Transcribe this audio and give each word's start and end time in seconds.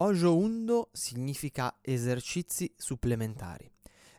Ojo 0.00 0.36
Undo 0.36 0.90
significa 0.92 1.78
esercizi 1.80 2.70
supplementari 2.76 3.70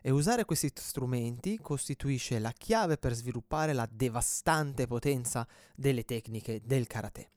e 0.02 0.10
usare 0.10 0.44
questi 0.44 0.72
strumenti 0.74 1.56
costituisce 1.60 2.40
la 2.40 2.50
chiave 2.50 2.96
per 2.96 3.14
sviluppare 3.14 3.72
la 3.72 3.88
devastante 3.88 4.88
potenza 4.88 5.46
delle 5.76 6.04
tecniche 6.04 6.62
del 6.64 6.88
karate. 6.88 7.30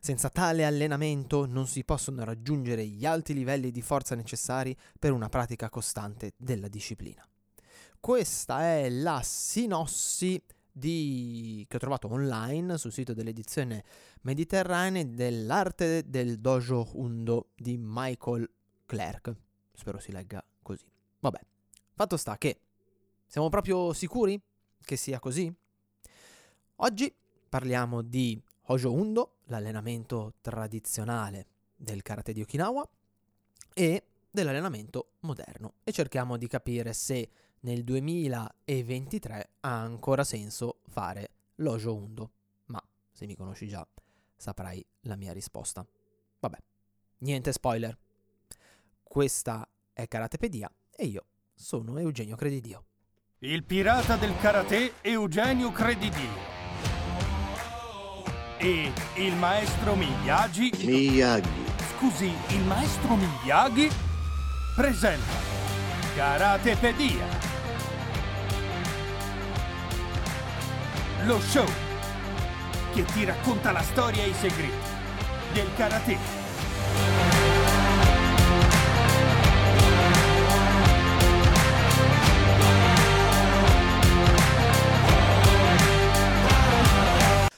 Senza 0.00 0.28
tale 0.28 0.66
allenamento 0.66 1.46
non 1.46 1.66
si 1.66 1.82
possono 1.82 2.24
raggiungere 2.24 2.86
gli 2.86 3.06
alti 3.06 3.32
livelli 3.32 3.70
di 3.70 3.80
forza 3.80 4.14
necessari 4.14 4.76
per 4.98 5.12
una 5.12 5.30
pratica 5.30 5.70
costante 5.70 6.34
della 6.36 6.68
disciplina. 6.68 7.26
Questa 7.98 8.64
è 8.64 8.90
la 8.90 9.22
sinossi 9.24 10.38
di... 10.78 11.64
che 11.68 11.76
ho 11.76 11.80
trovato 11.80 12.10
online 12.10 12.78
sul 12.78 12.92
sito 12.92 13.12
dell'edizione 13.12 13.84
mediterranea 14.22 15.04
dell'arte 15.04 16.08
del 16.08 16.38
dojo 16.38 16.88
Undo 16.92 17.48
di 17.56 17.76
Michael 17.78 18.48
Clerk. 18.86 19.34
Spero 19.74 19.98
si 19.98 20.12
legga 20.12 20.44
così. 20.62 20.84
Vabbè, 21.20 21.40
fatto 21.94 22.16
sta 22.16 22.38
che 22.38 22.60
siamo 23.26 23.48
proprio 23.48 23.92
sicuri 23.92 24.40
che 24.80 24.96
sia 24.96 25.18
così? 25.18 25.52
Oggi 26.76 27.12
parliamo 27.48 28.02
di 28.02 28.40
Hojo 28.66 28.92
Undo, 28.92 29.38
l'allenamento 29.46 30.34
tradizionale 30.40 31.46
del 31.74 32.02
karate 32.02 32.32
di 32.32 32.40
Okinawa, 32.42 32.88
e 33.74 34.02
dell'allenamento 34.30 35.14
moderno 35.20 35.74
e 35.84 35.92
cerchiamo 35.92 36.36
di 36.36 36.46
capire 36.46 36.92
se 36.92 37.30
nel 37.60 37.84
2023 37.84 39.50
ha 39.60 39.80
ancora 39.80 40.24
senso 40.24 40.80
fare 40.88 41.30
l'Ojo 41.56 41.94
Undo. 41.94 42.30
Ma 42.66 42.82
se 43.10 43.26
mi 43.26 43.34
conosci 43.34 43.68
già 43.68 43.86
saprai 44.36 44.84
la 45.02 45.16
mia 45.16 45.32
risposta. 45.32 45.86
Vabbè, 46.40 46.58
niente 47.18 47.52
spoiler. 47.52 47.96
Questa 49.02 49.68
è 49.92 50.06
Karatepedia 50.06 50.70
e 50.94 51.04
io 51.06 51.24
sono 51.54 51.98
Eugenio 51.98 52.36
Credidio. 52.36 52.84
Il 53.40 53.64
pirata 53.64 54.16
del 54.16 54.36
karate 54.38 54.94
Eugenio 55.00 55.70
Credidio 55.70 56.56
e 58.58 58.92
il 59.16 59.34
maestro 59.36 59.94
Miyagi. 59.94 60.72
Miyagi. 60.84 61.66
Scusi, 61.96 62.26
il 62.26 62.64
maestro 62.64 63.14
Miyagi 63.14 63.88
presenta 64.78 65.34
Karatepedia. 66.14 67.26
Lo 71.24 71.40
show 71.40 71.66
che 72.92 73.04
ti 73.06 73.24
racconta 73.24 73.72
la 73.72 73.82
storia 73.82 74.22
e 74.22 74.28
i 74.28 74.34
segreti 74.34 74.88
del 75.52 75.68
karate. 75.74 76.16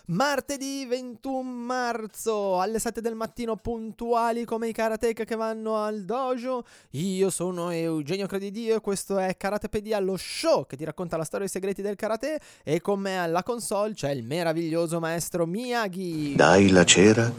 Martedì 0.07 0.87
21 0.87 1.40
marzo 1.71 2.59
alle 2.59 2.81
7 2.81 3.01
del 3.01 3.15
mattino 3.15 3.55
puntuali 3.55 4.45
come 4.45 4.67
i 4.67 4.73
karateka 4.73 5.23
che 5.23 5.37
vanno 5.37 5.77
al 5.77 6.05
dojo. 6.05 6.65
Io 6.91 7.31
sono 7.31 7.71
Eugenio 7.71 8.27
Credidio 8.27 8.75
e 8.75 8.81
questo 8.81 9.19
è 9.19 9.37
Karatepedia, 9.37 10.01
lo 10.01 10.17
show 10.17 10.67
che 10.67 10.77
ti 10.77 10.83
racconta 10.85 11.17
la 11.17 11.23
storia 11.23 11.47
e 11.47 11.49
i 11.49 11.53
segreti 11.53 11.81
del 11.81 11.95
karate 11.95 12.41
e 12.65 12.81
con 12.81 12.99
me 12.99 13.19
alla 13.19 13.45
console 13.45 13.95
c'è 13.95 14.11
il 14.11 14.25
meraviglioso 14.25 14.99
maestro 14.99 15.47
Miyagi. 15.47 16.35
Dai 16.35 16.71
la 16.71 16.85
cera, 16.85 17.33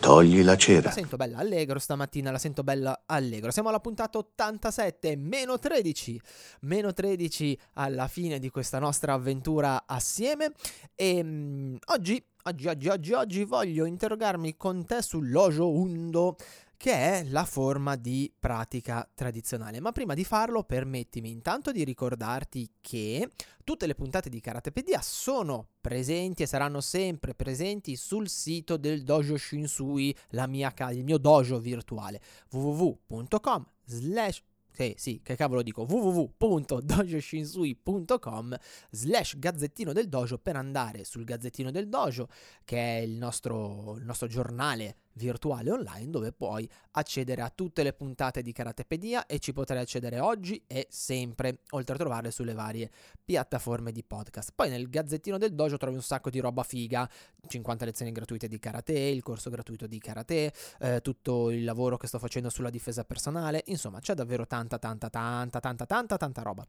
togli 0.00 0.42
la 0.42 0.52
La 0.52 0.56
cera. 0.58 0.90
sento 0.90 1.16
bella 1.16 1.38
allegro 1.38 1.78
stamattina, 1.78 2.30
la 2.30 2.38
sento 2.38 2.62
bella 2.62 3.04
allegro. 3.06 3.50
Siamo 3.50 3.70
alla 3.70 3.80
puntata 3.80 4.18
87, 4.18 5.16
meno 5.16 5.58
13. 5.58 6.20
Meno 6.60 6.92
13 6.92 7.58
alla 7.74 8.08
fine 8.08 8.38
di 8.38 8.50
questa 8.50 8.78
nostra 8.78 9.14
avventura 9.14 9.84
assieme. 9.86 10.52
E 10.94 11.22
mm, 11.22 11.76
oggi, 11.86 12.22
oggi, 12.48 12.66
oggi, 12.66 12.88
oggi, 12.88 13.12
oggi 13.12 13.44
voglio 13.44 13.84
interrogarmi 13.84 14.56
con 14.56 14.86
te 14.86 15.02
sull'Ojo 15.02 15.70
Undo, 15.70 16.36
che 16.78 16.92
è 16.92 17.24
la 17.24 17.44
forma 17.44 17.94
di 17.94 18.32
pratica 18.38 19.06
tradizionale. 19.14 19.80
Ma 19.80 19.92
prima 19.92 20.14
di 20.14 20.24
farlo, 20.24 20.64
permettimi 20.64 21.30
intanto 21.30 21.72
di 21.72 21.84
ricordarti 21.84 22.76
che 22.80 23.32
tutte 23.64 23.86
le 23.86 23.94
puntate 23.94 24.30
di 24.30 24.40
Karatepedia 24.40 25.02
sono 25.02 25.68
presenti 25.78 26.42
e 26.42 26.46
saranno 26.46 26.80
sempre 26.80 27.34
presenti 27.34 27.96
sul 27.96 28.30
sito 28.30 28.78
del 28.78 29.02
Dojo 29.02 29.36
Shinsui, 29.36 30.16
mia 30.46 30.72
il 30.90 31.04
mio 31.04 31.18
dojo 31.18 31.58
virtuale 31.58 32.18
www.com 32.50 33.66
slash 33.84 34.42
sì, 34.78 34.94
sì, 34.96 35.20
che 35.24 35.34
cavolo 35.34 35.62
dico, 35.62 35.82
www.dojoshinsui.com 35.82 38.56
slash 38.90 39.36
gazzettino 39.36 39.92
del 39.92 40.08
dojo 40.08 40.38
per 40.38 40.54
andare 40.54 41.02
sul 41.02 41.24
gazzettino 41.24 41.72
del 41.72 41.88
dojo, 41.88 42.28
che 42.64 42.98
è 42.98 43.00
il 43.00 43.16
nostro, 43.16 43.96
il 43.98 44.04
nostro 44.04 44.28
giornale 44.28 44.98
virtuale 45.18 45.70
online 45.70 46.08
dove 46.08 46.32
puoi 46.32 46.68
accedere 46.92 47.42
a 47.42 47.50
tutte 47.54 47.82
le 47.82 47.92
puntate 47.92 48.40
di 48.40 48.52
Karatepedia 48.52 49.26
e 49.26 49.38
ci 49.38 49.52
potrai 49.52 49.80
accedere 49.80 50.20
oggi 50.20 50.62
e 50.66 50.86
sempre, 50.88 51.58
oltre 51.70 51.94
a 51.94 51.98
trovarle 51.98 52.30
sulle 52.30 52.54
varie 52.54 52.90
piattaforme 53.22 53.92
di 53.92 54.02
podcast. 54.02 54.52
Poi 54.54 54.70
nel 54.70 54.88
gazzettino 54.88 55.36
del 55.36 55.54
dojo 55.54 55.76
trovi 55.76 55.96
un 55.96 56.02
sacco 56.02 56.30
di 56.30 56.38
roba 56.38 56.62
figa, 56.62 57.08
50 57.46 57.84
lezioni 57.84 58.12
gratuite 58.12 58.48
di 58.48 58.58
karate, 58.58 58.92
il 58.92 59.22
corso 59.22 59.50
gratuito 59.50 59.86
di 59.86 59.98
karate, 59.98 60.52
eh, 60.80 61.00
tutto 61.02 61.50
il 61.50 61.64
lavoro 61.64 61.96
che 61.96 62.06
sto 62.06 62.18
facendo 62.18 62.48
sulla 62.48 62.70
difesa 62.70 63.04
personale, 63.04 63.64
insomma 63.66 64.00
c'è 64.00 64.14
davvero 64.14 64.46
tanta 64.46 64.78
tanta 64.78 65.10
tanta 65.10 65.60
tanta 65.60 65.84
tanta 65.84 66.16
tanta 66.16 66.42
roba. 66.42 66.66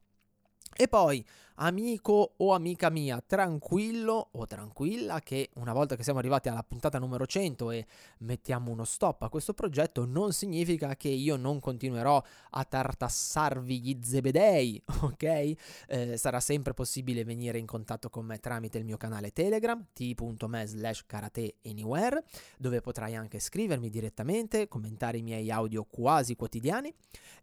E 0.75 0.87
poi, 0.87 1.25
amico 1.61 2.33
o 2.37 2.53
amica 2.53 2.89
mia, 2.89 3.21
tranquillo 3.25 4.29
o 4.31 4.45
tranquilla 4.45 5.19
che 5.19 5.49
una 5.55 5.73
volta 5.73 5.95
che 5.95 6.03
siamo 6.03 6.19
arrivati 6.19 6.47
alla 6.49 6.63
puntata 6.63 6.99
numero 6.99 7.25
100 7.25 7.71
e 7.71 7.85
mettiamo 8.19 8.71
uno 8.71 8.85
stop 8.85 9.23
a 9.23 9.29
questo 9.29 9.53
progetto, 9.53 10.05
non 10.05 10.31
significa 10.31 10.95
che 10.95 11.09
io 11.09 11.35
non 11.35 11.59
continuerò 11.59 12.21
a 12.51 12.63
tartassarvi 12.63 13.81
gli 13.81 13.99
zebedei, 14.01 14.81
ok? 15.01 15.53
Eh, 15.87 16.17
sarà 16.17 16.39
sempre 16.39 16.73
possibile 16.73 17.23
venire 17.23 17.57
in 17.57 17.65
contatto 17.65 18.09
con 18.09 18.25
me 18.25 18.39
tramite 18.39 18.77
il 18.77 18.85
mio 18.85 18.97
canale 18.97 19.31
Telegram, 19.31 19.85
t.me 19.93 20.65
slash 20.65 21.03
karateanywhere, 21.05 22.23
dove 22.57 22.79
potrai 22.81 23.15
anche 23.15 23.39
scrivermi 23.39 23.89
direttamente, 23.89 24.67
commentare 24.67 25.17
i 25.17 25.21
miei 25.21 25.51
audio 25.51 25.83
quasi 25.83 26.35
quotidiani. 26.35 26.93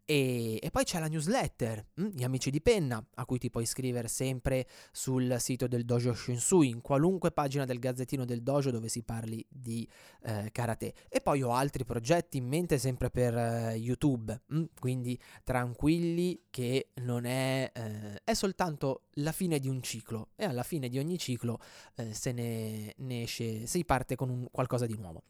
E, 0.09 0.59
e 0.63 0.71
poi 0.71 0.85
c'è 0.85 1.01
la 1.01 1.09
newsletter, 1.09 1.85
mm, 2.01 2.07
gli 2.15 2.23
amici 2.23 2.51
di 2.51 2.63
penna, 2.63 3.05
a 3.17 3.25
cui 3.25 3.39
ti 3.39 3.51
puoi 3.51 3.65
iscrivere 3.65 4.09
sempre 4.09 4.67
sul 4.93 5.37
sito 5.39 5.67
del 5.67 5.85
Dojo 5.85 6.15
Shinsui, 6.15 6.69
in 6.69 6.81
qualunque 6.81 7.33
pagina 7.33 7.65
del 7.65 7.79
gazzettino 7.79 8.25
del 8.25 8.43
dojo 8.43 8.71
dove 8.71 8.89
si 8.89 9.03
parli 9.03 9.45
di 9.49 9.87
eh, 10.23 10.51
karate. 10.53 10.95
E 11.09 11.21
poi 11.21 11.43
ho 11.43 11.53
altri 11.53 11.85
progetti 11.85 12.39
in 12.39 12.47
mente 12.47 12.79
sempre 12.79 13.11
per 13.11 13.37
eh, 13.37 13.75
YouTube, 13.77 14.43
mm, 14.53 14.65
quindi 14.79 15.19
tranquilli 15.45 16.45
che 16.51 16.91
non 17.03 17.25
è, 17.25 17.71
eh, 17.75 18.21
è 18.25 18.35
soltanto 18.35 19.03
la 19.15 19.33
fine 19.33 19.59
di 19.59 19.69
un 19.69 19.83
ciclo 19.83 20.29
e 20.37 20.45
alla 20.45 20.63
fine 20.63 20.89
di 20.89 20.99
ogni 20.99 21.19
ciclo 21.19 21.59
eh, 21.97 22.13
se 22.13 22.33
ne, 22.33 22.95
ne 22.97 23.23
esce, 23.23 23.67
si 23.67 23.85
parte 23.85 24.17
con 24.17 24.29
un, 24.31 24.47
qualcosa 24.51 24.87
di 24.87 24.97
nuovo. 24.97 25.23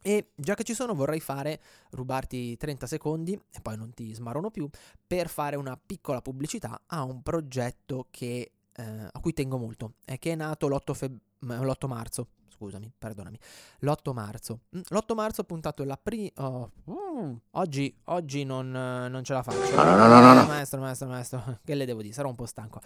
E 0.00 0.30
già 0.34 0.54
che 0.54 0.64
ci 0.64 0.74
sono 0.74 0.94
vorrei 0.94 1.20
fare, 1.20 1.60
rubarti 1.90 2.56
30 2.56 2.86
secondi 2.86 3.32
e 3.32 3.60
poi 3.60 3.76
non 3.76 3.92
ti 3.92 4.12
smarono 4.14 4.50
più, 4.50 4.68
per 5.06 5.28
fare 5.28 5.56
una 5.56 5.76
piccola 5.76 6.22
pubblicità 6.22 6.82
a 6.86 7.02
un 7.02 7.22
progetto 7.22 8.06
che, 8.10 8.52
eh, 8.72 8.82
a 8.82 9.20
cui 9.20 9.32
tengo 9.32 9.58
molto 9.58 9.94
e 10.04 10.18
che 10.18 10.32
è 10.32 10.34
nato 10.34 10.68
l'8, 10.68 10.94
feb- 10.94 11.20
l'8 11.40 11.86
marzo. 11.86 12.28
Scusami, 12.58 12.90
perdonami. 12.98 13.38
L'8 13.82 14.12
marzo. 14.12 14.62
Mm, 14.76 14.80
L'8 14.88 15.14
marzo 15.14 15.42
ho 15.42 15.44
puntato 15.44 15.84
la 15.84 15.96
prima... 15.96 16.68
oggi, 17.52 17.96
oggi 18.06 18.42
non, 18.42 18.68
non 18.68 19.22
ce 19.22 19.32
la 19.32 19.44
faccio. 19.44 19.76
No, 19.76 19.84
no, 19.84 19.96
no, 19.96 20.08
no, 20.08 20.20
no, 20.20 20.32
no. 20.34 20.46
Maestro, 20.46 20.80
maestro, 20.80 21.06
maestro, 21.06 21.58
che 21.64 21.74
le 21.76 21.84
devo 21.84 22.02
dire? 22.02 22.12
Sarò 22.12 22.28
un 22.28 22.34
po' 22.34 22.46
stanco. 22.46 22.80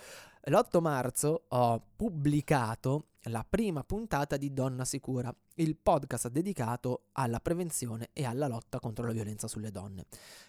L'8 0.45 0.81
marzo 0.83 1.45
ho 1.49 1.83
pubblicato 1.97 3.07
la 3.27 3.47
prima 3.49 3.83
puntata 3.83 4.37
di 4.37 4.53
Donna 4.53 4.85
Sicura, 4.85 5.35
il 5.55 5.77
podcast 5.77 6.29
dedicato 6.29 7.05
alla 7.13 7.41
prevenzione 7.41 8.11
e 8.13 8.27
alla 8.27 8.49
lotta 8.49 8.79
contro 8.79 9.07
la 9.07 9.13
violenza 9.13 9.49
sulle 9.49 9.71
donne. 9.71 10.05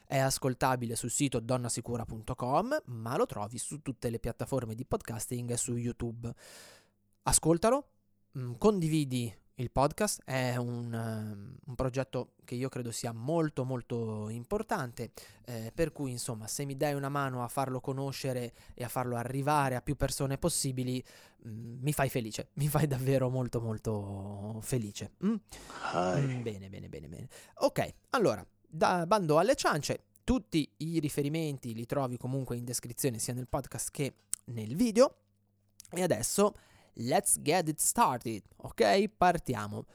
È 0.06 0.18
ascoltabile 0.18 0.98
sul 0.98 1.12
sito 1.12 1.40
donnasicura.com, 1.40 2.82
ma 2.86 3.16
lo 3.16 3.26
trovi 3.26 3.58
su 3.58 3.82
tutte 3.82 4.10
le 4.10 4.20
piattaforme 4.20 4.76
di 4.76 4.84
podcasting 4.84 5.52
e 5.52 5.58
su 5.58 5.78
YouTube. 5.78 6.34
Ascoltalo, 7.24 7.88
mm, 8.38 8.54
condividi 8.58 9.34
il 9.58 9.70
podcast, 9.70 10.24
è 10.26 10.56
un, 10.56 10.94
ehm, 10.94 11.58
un 11.66 11.76
progetto 11.76 12.34
che 12.44 12.56
io 12.56 12.70
credo 12.70 12.92
sia 12.92 13.12
molto 13.12 13.64
molto 13.64 14.30
importante, 14.30 15.12
eh, 15.46 15.72
per 15.74 15.92
cui 15.92 16.12
insomma 16.12 16.48
se 16.48 16.66
mi 16.66 16.76
dai 16.76 16.94
una 16.96 17.10
mano 17.10 17.44
a 17.44 17.48
farlo 17.48 17.80
conoscere 17.80 18.54
e 18.74 18.84
a 18.84 18.88
farlo 18.88 19.16
arrivare 19.16 19.76
a 19.76 19.82
più 19.82 19.96
persone 19.96 20.38
possibili, 20.38 21.04
mm, 21.48 21.82
mi 21.82 21.94
fai 21.94 22.10
felice, 22.10 22.50
mi 22.56 22.68
fai 22.68 22.88
davvero 22.88 23.30
molto 23.30 23.62
molto 23.62 24.60
felice. 24.62 25.12
mm? 25.26 25.36
Mm, 25.96 26.42
bene, 26.42 26.70
bene, 26.70 26.90
bene, 26.90 27.08
bene. 27.08 27.28
Ok, 27.56 27.94
allora, 28.12 28.46
da 28.68 29.06
bando 29.06 29.38
alle 29.38 29.56
ciance, 29.56 30.06
tutti 30.24 30.68
i 30.78 31.00
riferimenti 31.00 31.76
li 31.76 31.86
trovi 31.86 32.18
comunque 32.18 32.56
in 32.56 32.66
descrizione 32.66 33.20
sia 33.20 33.34
nel 33.34 33.48
podcast 33.48 33.92
che 33.92 34.14
nel 34.46 34.76
video. 34.76 35.18
E 35.92 36.02
adesso 36.02 36.56
let's 36.96 37.42
get 37.42 37.68
it 37.68 37.80
started, 37.80 38.44
ok? 38.58 39.10
Partiamo. 39.18 39.86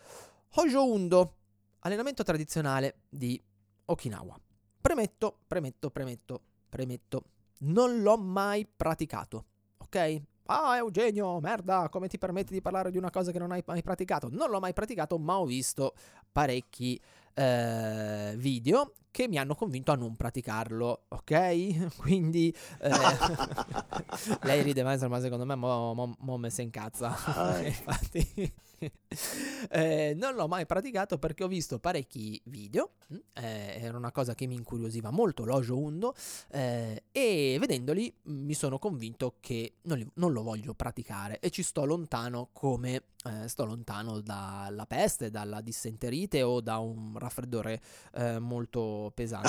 Hojo 0.54 0.84
Undo, 0.84 1.36
allenamento 1.80 2.22
tradizionale 2.22 3.02
di 3.08 3.40
Okinawa. 3.86 4.38
Premetto, 4.80 5.40
premetto, 5.46 5.90
premetto, 5.90 6.42
premetto, 6.68 7.24
non 7.60 8.00
l'ho 8.00 8.16
mai 8.16 8.66
praticato, 8.66 9.44
ok? 9.78 10.22
Ah, 10.50 10.76
Eugenio, 10.76 11.40
merda, 11.40 11.88
come 11.90 12.08
ti 12.08 12.16
permetti 12.16 12.54
di 12.54 12.62
parlare 12.62 12.90
di 12.90 12.96
una 12.96 13.10
cosa 13.10 13.32
che 13.32 13.38
non 13.38 13.52
hai 13.52 13.62
mai 13.66 13.82
praticato? 13.82 14.28
Non 14.30 14.48
l'ho 14.48 14.60
mai 14.60 14.72
praticato, 14.72 15.18
ma 15.18 15.38
ho 15.38 15.44
visto 15.44 15.94
parecchi 16.32 16.98
eh, 17.38 18.34
video 18.36 18.94
che 19.12 19.28
mi 19.28 19.38
hanno 19.38 19.54
convinto 19.54 19.92
a 19.92 19.94
non 19.94 20.16
praticarlo, 20.16 21.04
ok? 21.08 21.94
Quindi 21.98 22.54
eh, 22.80 22.90
lei 24.42 24.62
ride 24.62 24.82
ma 24.82 24.96
secondo 25.20 25.44
me 25.44 25.54
mo, 25.54 25.94
mo, 25.94 26.16
mo 26.18 26.36
me 26.36 26.50
se 26.50 26.62
incazza. 26.62 27.16
Infatti 27.64 28.52
eh, 29.70 30.12
non 30.16 30.34
l'ho 30.34 30.46
mai 30.46 30.66
praticato 30.66 31.18
perché 31.18 31.44
ho 31.44 31.48
visto 31.48 31.78
parecchi 31.78 32.40
video, 32.44 32.92
mm, 33.12 33.16
eh, 33.34 33.78
era 33.80 33.96
una 33.96 34.12
cosa 34.12 34.34
che 34.34 34.46
mi 34.46 34.54
incuriosiva 34.54 35.10
molto, 35.10 35.44
l'Ojo 35.44 35.76
Undo, 35.76 36.14
eh, 36.50 37.04
e 37.10 37.56
vedendoli 37.58 38.12
mi 38.24 38.54
sono 38.54 38.78
convinto 38.78 39.36
che 39.40 39.74
non, 39.82 39.98
li, 39.98 40.08
non, 40.14 40.32
lo 40.32 40.42
voglio 40.42 40.74
praticare 40.74 41.40
e 41.40 41.50
ci 41.50 41.62
sto 41.62 41.84
lontano 41.84 42.50
come 42.52 43.02
eh, 43.24 43.48
sto 43.48 43.64
lontano 43.64 44.20
dalla 44.20 44.86
peste, 44.86 45.30
dalla 45.30 45.60
dissenterite 45.60 46.42
o 46.42 46.60
da 46.60 46.78
un 46.78 47.18
raffreddore 47.18 47.80
eh, 48.14 48.38
molto 48.38 49.12
pesante. 49.14 49.46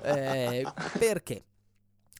Eh, 0.10 0.64
perché? 0.98 1.44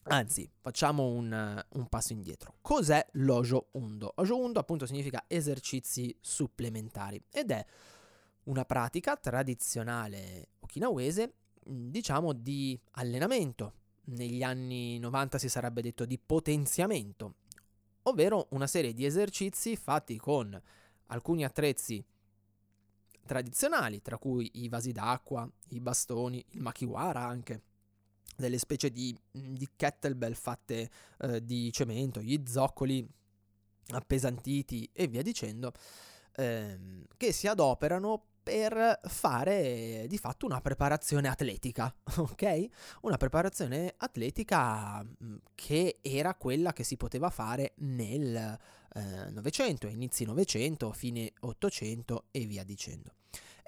Anzi, 0.05 0.50
facciamo 0.61 1.06
un, 1.06 1.64
un, 1.73 1.88
passo 1.88 2.12
indietro. 2.12 2.55
Cos'è 2.62 3.06
l'Ojo 3.12 3.69
Undo? 3.73 4.12
Ojo 4.17 4.38
Undo 4.38 4.58
appunto 4.58 4.87
significa 4.87 5.25
esercizi 5.26 6.17
supplementari 6.20 7.23
ed 7.31 7.50
è 7.50 7.64
una 8.44 8.64
pratica 8.64 9.17
tradizionale 9.17 10.49
okinawese, 10.61 11.35
diciamo 11.62 12.32
di 12.32 12.79
allenamento. 12.93 13.75
Negli 14.05 14.43
anni 14.43 14.99
90 14.99 15.38
si 15.38 15.49
sarebbe 15.49 15.82
detto 15.82 16.05
di 16.05 16.19
potenziamento, 16.19 17.35
ovvero 18.05 18.49
una 18.50 18.67
serie 18.67 18.94
di 18.94 19.05
esercizi 19.05 19.76
fatti 19.76 20.17
con 20.17 20.61
alcuni 21.06 21.44
attrezzi 21.44 22.05
tradizionali, 23.25 24.00
tra 24.02 24.19
cui 24.19 24.50
i 24.55 24.69
vasi 24.69 24.91
d'acqua, 24.91 25.49
i 25.69 25.81
bastoni, 25.81 26.44
il 26.49 26.62
makiwara 26.62 27.20
anche 27.20 27.62
delle 28.37 28.59
specie 28.59 28.91
di, 28.91 29.17
di 29.31 29.69
kettlebell 29.77 30.35
fatte 30.35 30.91
eh, 31.19 31.44
di 31.44 31.71
cemento, 31.73 32.21
gli 32.21 32.43
zoccoli 32.47 33.06
appesantiti 33.91 34.88
e 34.93 35.06
via 35.06 35.23
dicendo, 35.23 35.73
ehm, 36.37 37.05
che 37.17 37.32
si 37.32 37.47
adoperano 37.47 38.25
per 38.43 39.00
fare 39.05 40.06
di 40.09 40.19
fatto 40.19 40.47
una 40.47 40.61
preparazione 40.61 41.29
atletica, 41.29 41.94
ok? 42.17 42.69
Una 43.03 43.17
preparazione 43.17 43.94
atletica 43.97 45.05
che 45.55 45.99
era 46.00 46.35
quella 46.35 46.73
che 46.73 46.85
si 46.85 46.97
poteva 46.97 47.31
fare 47.31 47.75
nel 47.76 48.59
eh, 48.94 49.31
Novecento, 49.31 49.87
inizi 49.87 50.25
Novecento, 50.25 50.93
fine 50.93 51.33
Ottocento 51.41 52.25
e 52.31 52.47
via 52.47 52.65
dicendo 52.65 53.15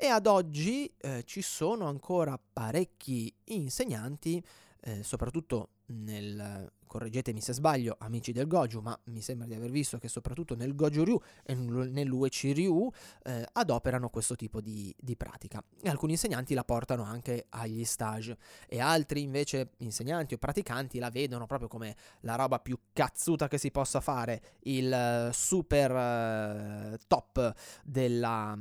e 0.02 0.08
ad 0.08 0.26
oggi 0.26 0.92
eh, 0.98 1.22
ci 1.24 1.42
sono 1.42 1.86
ancora 1.86 2.36
parecchi 2.36 3.32
insegnanti, 3.44 4.44
eh, 4.80 5.04
soprattutto 5.04 5.68
nel 5.92 6.72
correggetemi 6.92 7.40
se 7.40 7.54
sbaglio, 7.54 7.96
amici 8.00 8.32
del 8.32 8.46
Goju, 8.46 8.80
ma 8.80 8.98
mi 9.04 9.22
sembra 9.22 9.46
di 9.46 9.54
aver 9.54 9.70
visto 9.70 9.96
che 9.96 10.08
soprattutto 10.08 10.54
nel 10.54 10.74
Goju 10.74 11.04
Ryu 11.04 11.18
e 11.42 11.54
nell'Uechi 11.54 12.52
Ryu 12.52 12.92
eh, 13.22 13.48
adoperano 13.50 14.10
questo 14.10 14.36
tipo 14.36 14.60
di, 14.60 14.94
di, 14.98 15.16
pratica. 15.16 15.64
E 15.80 15.88
alcuni 15.88 16.12
insegnanti 16.12 16.52
la 16.52 16.64
portano 16.64 17.04
anche 17.04 17.46
agli 17.48 17.82
stage 17.84 18.36
e 18.68 18.78
altri 18.78 19.22
invece 19.22 19.70
insegnanti 19.78 20.34
o 20.34 20.36
praticanti 20.36 20.98
la 20.98 21.08
vedono 21.08 21.46
proprio 21.46 21.68
come 21.68 21.96
la 22.20 22.34
roba 22.34 22.58
più 22.58 22.78
cazzuta 22.92 23.48
che 23.48 23.56
si 23.56 23.70
possa 23.70 24.00
fare, 24.00 24.42
il 24.64 25.30
super 25.32 26.92
uh, 26.92 26.96
top 27.06 27.54
della, 27.84 28.54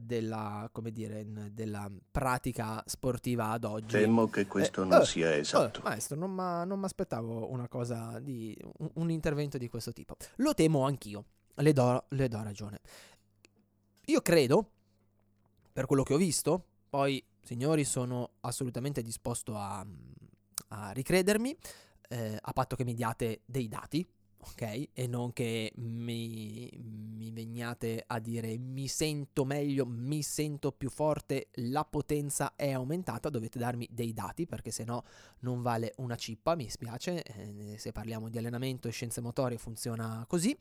della, 0.00 0.68
come 0.72 0.90
dire, 0.90 1.24
della 1.52 1.88
pratica 2.10 2.82
sportiva 2.86 3.50
ad 3.50 3.62
oggi. 3.62 3.98
Temo 3.98 4.28
che 4.28 4.48
questo 4.48 4.82
eh, 4.82 4.86
non 4.86 5.06
sia 5.06 5.36
esatto. 5.36 5.80
Maestro, 5.84 6.16
non 6.16 6.32
mi 6.32 6.84
aspettavo 6.84 7.48
una 7.52 7.66
cosa 7.68 8.18
di 8.20 8.56
un, 8.78 8.90
un, 8.94 9.10
intervento 9.10 9.58
di 9.58 9.68
questo 9.68 9.92
tipo. 9.92 10.16
Lo 10.36 10.54
temo 10.54 10.84
anch'io, 10.84 11.24
le 11.54 11.72
do, 11.72 12.06
le 12.08 12.28
do 12.28 12.42
ragione. 12.42 12.80
Io 14.06 14.20
credo, 14.22 14.70
per 15.72 15.86
quello 15.86 16.02
che 16.02 16.14
ho 16.14 16.18
visto, 16.18 16.64
poi 16.88 17.22
signori 17.42 17.84
sono 17.84 18.30
assolutamente 18.40 19.02
disposto 19.02 19.56
a, 19.56 19.86
a 20.68 20.90
ricredermi, 20.90 21.56
eh, 22.08 22.38
a 22.40 22.52
patto 22.52 22.76
che 22.76 22.84
mi 22.84 22.94
diate 22.94 23.42
dei 23.44 23.68
dati, 23.68 24.06
ok? 24.40 24.88
E 24.92 25.06
non 25.06 25.32
che 25.32 25.72
mi, 25.76 26.70
mi 27.16 27.30
veniate 27.30 28.04
a 28.06 28.18
dire 28.18 28.56
mi 28.58 28.88
sento 28.88 29.44
meglio, 29.44 29.86
mi 29.86 30.22
sento 30.22 30.72
più 30.72 30.90
forte, 30.90 31.48
la 31.54 31.84
potenza 31.84 32.54
è 32.56 32.72
aumentata, 32.72 33.28
dovete 33.28 33.58
darmi 33.58 33.88
dei 33.90 34.12
dati 34.12 34.46
perché 34.46 34.70
se 34.70 34.84
no 34.84 35.04
non 35.40 35.62
vale 35.62 35.92
una 35.96 36.16
cippa, 36.16 36.54
mi 36.54 36.68
spiace, 36.68 37.22
eh, 37.22 37.76
se 37.78 37.92
parliamo 37.92 38.28
di 38.28 38.38
allenamento 38.38 38.88
e 38.88 38.92
scienze 38.92 39.20
motorie 39.20 39.58
funziona 39.58 40.24
così. 40.28 40.56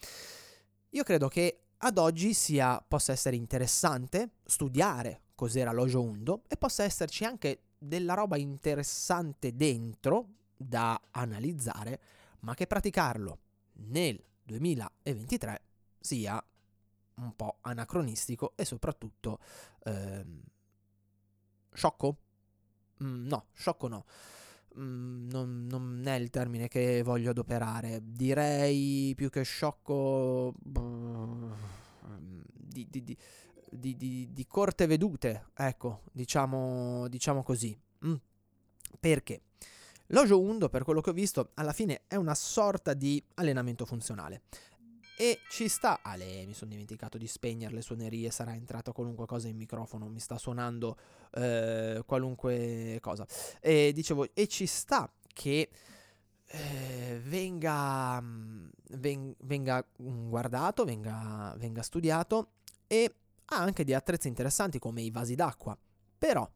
Io 0.91 1.03
credo 1.03 1.27
che 1.27 1.61
ad 1.77 1.97
oggi 1.97 2.33
sia, 2.33 2.83
possa 2.85 3.11
essere 3.11 3.35
interessante 3.35 4.31
studiare 4.45 5.21
cos'era 5.35 5.71
l'Ojo 5.71 6.01
Undo 6.01 6.43
e 6.47 6.57
possa 6.57 6.83
esserci 6.83 7.23
anche 7.23 7.61
della 7.77 8.15
roba 8.15 8.37
interessante 8.37 9.55
dentro 9.55 10.29
da 10.57 10.99
analizzare, 11.11 12.01
ma 12.39 12.55
che 12.55 12.65
praticarlo 12.65 13.39
nel 13.85 14.21
2023 14.43 15.61
sia 15.99 16.41
un 17.15 17.35
po' 17.35 17.57
anacronistico 17.61 18.53
e 18.55 18.65
soprattutto 18.65 19.39
ehm, 19.83 20.41
sciocco? 21.73 22.17
Mm, 23.03 23.27
no, 23.27 23.47
sciocco 23.53 23.87
no. 23.87 24.05
Mm, 24.77 25.29
non, 25.29 25.65
non, 25.67 26.03
è 26.05 26.15
il 26.15 26.29
termine 26.29 26.67
che 26.67 27.01
voglio 27.03 27.31
adoperare. 27.31 28.01
Direi 28.03 29.13
più 29.15 29.29
che 29.29 29.43
sciocco 29.43 30.53
di, 32.53 32.87
di, 32.89 33.17
di, 33.97 34.29
di 34.31 34.45
corte 34.47 34.85
vedute, 34.85 35.47
ecco, 35.55 36.03
diciamo, 36.11 37.07
diciamo 37.07 37.43
così. 37.43 37.77
Mm. 38.05 38.15
Perché? 38.99 39.41
L'Ojo 40.07 40.39
Undo, 40.39 40.69
per 40.69 40.83
quello 40.83 41.01
che 41.01 41.09
ho 41.09 41.13
visto, 41.13 41.51
alla 41.55 41.73
fine 41.73 42.03
è 42.07 42.15
una 42.15 42.35
sorta 42.35 42.93
di 42.93 43.21
allenamento 43.35 43.85
funzionale. 43.85 44.43
E 45.19 45.39
ci 45.49 45.67
sta. 45.67 46.01
Ale, 46.03 46.45
mi 46.45 46.53
sono 46.53 46.69
dimenticato 46.69 47.17
di 47.17 47.27
spegnere 47.27 47.73
le 47.73 47.81
suonerie. 47.81 48.29
Sarà 48.29 48.53
entrata 48.53 48.91
qualunque 48.91 49.25
cosa 49.25 49.47
in 49.47 49.57
microfono. 49.57 50.07
Mi 50.07 50.19
sta 50.19 50.37
suonando 50.37 50.95
eh, 51.31 52.03
qualunque 52.05 52.99
cosa. 53.01 53.25
E 53.59 53.91
dicevo, 53.93 54.27
e 54.33 54.47
ci 54.47 54.67
sta 54.67 55.11
che 55.33 55.69
eh, 56.45 57.19
venga, 57.23 58.21
ven, 58.21 59.35
venga 59.39 59.85
guardato, 59.97 60.85
venga, 60.85 61.53
venga 61.57 61.81
studiato. 61.81 62.51
E 62.85 63.15
ha 63.45 63.57
anche 63.57 63.83
dei 63.83 63.95
attrezzi 63.95 64.27
interessanti 64.27 64.77
come 64.77 65.01
i 65.01 65.09
vasi 65.09 65.33
d'acqua. 65.33 65.75
Però, 66.17 66.47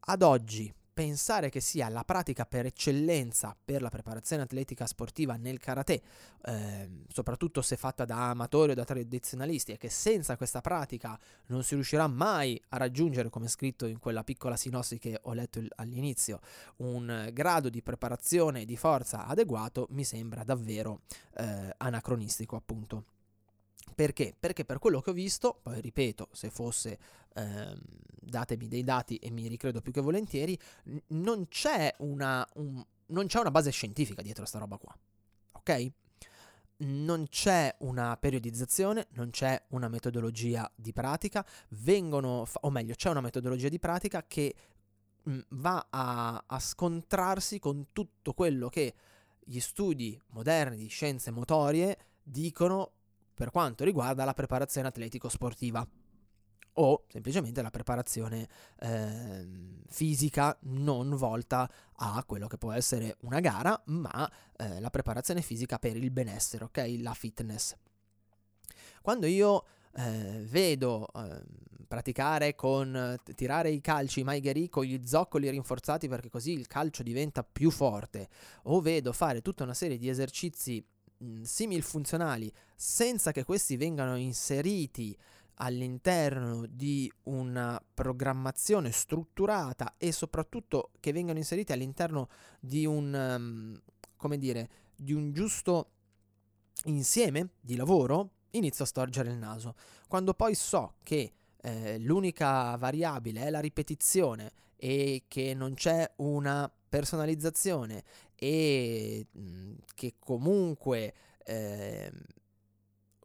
ad 0.00 0.22
oggi, 0.22 0.74
pensare 1.00 1.48
che 1.48 1.60
sia 1.60 1.88
la 1.88 2.04
pratica 2.04 2.44
per 2.44 2.66
eccellenza 2.66 3.56
per 3.64 3.80
la 3.80 3.88
preparazione 3.88 4.42
atletica 4.42 4.86
sportiva 4.86 5.36
nel 5.36 5.58
karate, 5.58 6.02
eh, 6.44 6.90
soprattutto 7.08 7.62
se 7.62 7.78
fatta 7.78 8.04
da 8.04 8.28
amatori 8.28 8.72
o 8.72 8.74
da 8.74 8.84
tradizionalisti, 8.84 9.72
e 9.72 9.78
che 9.78 9.88
senza 9.88 10.36
questa 10.36 10.60
pratica 10.60 11.18
non 11.46 11.64
si 11.64 11.72
riuscirà 11.72 12.06
mai 12.06 12.60
a 12.68 12.76
raggiungere, 12.76 13.30
come 13.30 13.48
scritto 13.48 13.86
in 13.86 13.98
quella 13.98 14.24
piccola 14.24 14.56
sinossi 14.56 14.98
che 14.98 15.18
ho 15.22 15.32
letto 15.32 15.62
all'inizio, 15.76 16.40
un 16.76 17.30
grado 17.32 17.70
di 17.70 17.80
preparazione 17.80 18.60
e 18.60 18.64
di 18.66 18.76
forza 18.76 19.26
adeguato, 19.26 19.86
mi 19.92 20.04
sembra 20.04 20.44
davvero 20.44 21.00
eh, 21.36 21.72
anacronistico, 21.78 22.56
appunto. 22.56 23.19
Perché? 23.94 24.34
Perché 24.38 24.64
per 24.64 24.78
quello 24.78 25.00
che 25.00 25.10
ho 25.10 25.14
visto, 25.14 25.58
poi 25.62 25.80
ripeto, 25.80 26.28
se 26.32 26.50
fosse 26.50 26.98
ehm, 27.34 27.78
datemi 28.20 28.68
dei 28.68 28.84
dati 28.84 29.16
e 29.16 29.30
mi 29.30 29.46
ricredo 29.48 29.80
più 29.80 29.92
che 29.92 30.00
volentieri, 30.00 30.58
n- 30.84 30.98
non, 31.08 31.48
c'è 31.48 31.94
una, 31.98 32.46
un, 32.54 32.84
non 33.06 33.26
c'è 33.26 33.40
una 33.40 33.50
base 33.50 33.70
scientifica 33.70 34.22
dietro 34.22 34.44
a 34.44 34.46
sta 34.46 34.58
roba 34.58 34.78
qua. 34.78 34.96
Ok? 35.52 35.92
Non 36.78 37.26
c'è 37.28 37.74
una 37.80 38.16
periodizzazione, 38.16 39.08
non 39.12 39.30
c'è 39.30 39.62
una 39.70 39.88
metodologia 39.88 40.70
di 40.74 40.92
pratica, 40.92 41.44
vengono, 41.70 42.44
fa- 42.46 42.60
o 42.62 42.70
meglio, 42.70 42.94
c'è 42.94 43.10
una 43.10 43.20
metodologia 43.20 43.68
di 43.68 43.78
pratica 43.78 44.24
che 44.26 44.54
mh, 45.24 45.38
va 45.50 45.86
a, 45.90 46.42
a 46.46 46.58
scontrarsi 46.58 47.58
con 47.58 47.88
tutto 47.92 48.32
quello 48.32 48.68
che 48.68 48.94
gli 49.44 49.60
studi 49.60 50.18
moderni 50.28 50.76
di 50.76 50.86
scienze 50.88 51.30
motorie 51.30 51.98
dicono 52.22 52.92
per 53.40 53.50
quanto 53.50 53.84
riguarda 53.84 54.26
la 54.26 54.34
preparazione 54.34 54.88
atletico-sportiva 54.88 55.88
o 56.74 57.04
semplicemente 57.08 57.62
la 57.62 57.70
preparazione 57.70 58.46
eh, 58.80 59.48
fisica 59.88 60.58
non 60.64 61.16
volta 61.16 61.66
a 61.94 62.22
quello 62.26 62.48
che 62.48 62.58
può 62.58 62.70
essere 62.72 63.16
una 63.20 63.40
gara, 63.40 63.82
ma 63.86 64.30
eh, 64.58 64.78
la 64.78 64.90
preparazione 64.90 65.40
fisica 65.40 65.78
per 65.78 65.96
il 65.96 66.10
benessere, 66.10 66.64
ok? 66.64 66.96
La 66.98 67.14
fitness. 67.14 67.74
Quando 69.00 69.24
io 69.24 69.64
eh, 69.94 70.44
vedo 70.46 71.08
eh, 71.10 71.42
praticare 71.88 72.54
con 72.54 73.16
tirare 73.34 73.70
i 73.70 73.80
calci 73.80 74.22
Maigeri 74.22 74.68
con 74.68 74.84
gli 74.84 75.00
zoccoli 75.06 75.48
rinforzati 75.48 76.08
perché 76.08 76.28
così 76.28 76.52
il 76.52 76.66
calcio 76.66 77.02
diventa 77.02 77.42
più 77.42 77.70
forte, 77.70 78.28
o 78.64 78.82
vedo 78.82 79.14
fare 79.14 79.40
tutta 79.40 79.62
una 79.62 79.72
serie 79.72 79.96
di 79.96 80.10
esercizi 80.10 80.86
simil 81.42 81.82
funzionali 81.82 82.52
senza 82.74 83.32
che 83.32 83.44
questi 83.44 83.76
vengano 83.76 84.16
inseriti 84.16 85.16
all'interno 85.62 86.64
di 86.66 87.12
una 87.24 87.80
programmazione 87.92 88.90
strutturata 88.90 89.94
e 89.98 90.10
soprattutto 90.12 90.90
che 91.00 91.12
vengano 91.12 91.38
inseriti 91.38 91.72
all'interno 91.72 92.28
di 92.58 92.86
un, 92.86 93.78
come 94.16 94.38
dire, 94.38 94.70
di 94.96 95.12
un 95.12 95.32
giusto 95.32 95.90
insieme 96.84 97.50
di 97.60 97.76
lavoro, 97.76 98.30
inizio 98.50 98.84
a 98.84 98.86
storgere 98.86 99.30
il 99.30 99.36
naso. 99.36 99.74
Quando 100.08 100.32
poi 100.32 100.54
so 100.54 100.94
che 101.02 101.32
eh, 101.60 101.98
l'unica 101.98 102.74
variabile 102.76 103.42
è 103.42 103.50
la 103.50 103.60
ripetizione 103.60 104.52
e 104.76 105.24
che 105.28 105.52
non 105.52 105.74
c'è 105.74 106.10
una 106.16 106.72
personalizzazione 106.88 108.02
e 108.42 109.26
mh, 109.30 109.40
mm, 109.40 109.74
che 109.94 110.14
comunque, 110.18 111.12
eh, 111.44 112.10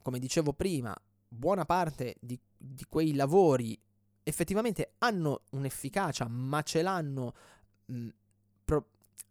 come 0.01 0.19
dicevo 0.19 0.51
prima, 0.51 0.93
buona 1.25 1.63
parte 1.63 2.15
di, 2.19 2.37
di 2.57 2.83
quei 2.89 3.13
lavori 3.13 3.79
effettivamente 4.23 4.95
hanno 4.97 5.43
un'efficacia, 5.51 6.27
ma 6.27 6.61
ce 6.63 6.81
l'hanno, 6.81 7.33
mh, 7.85 8.07
pro- 8.65 8.89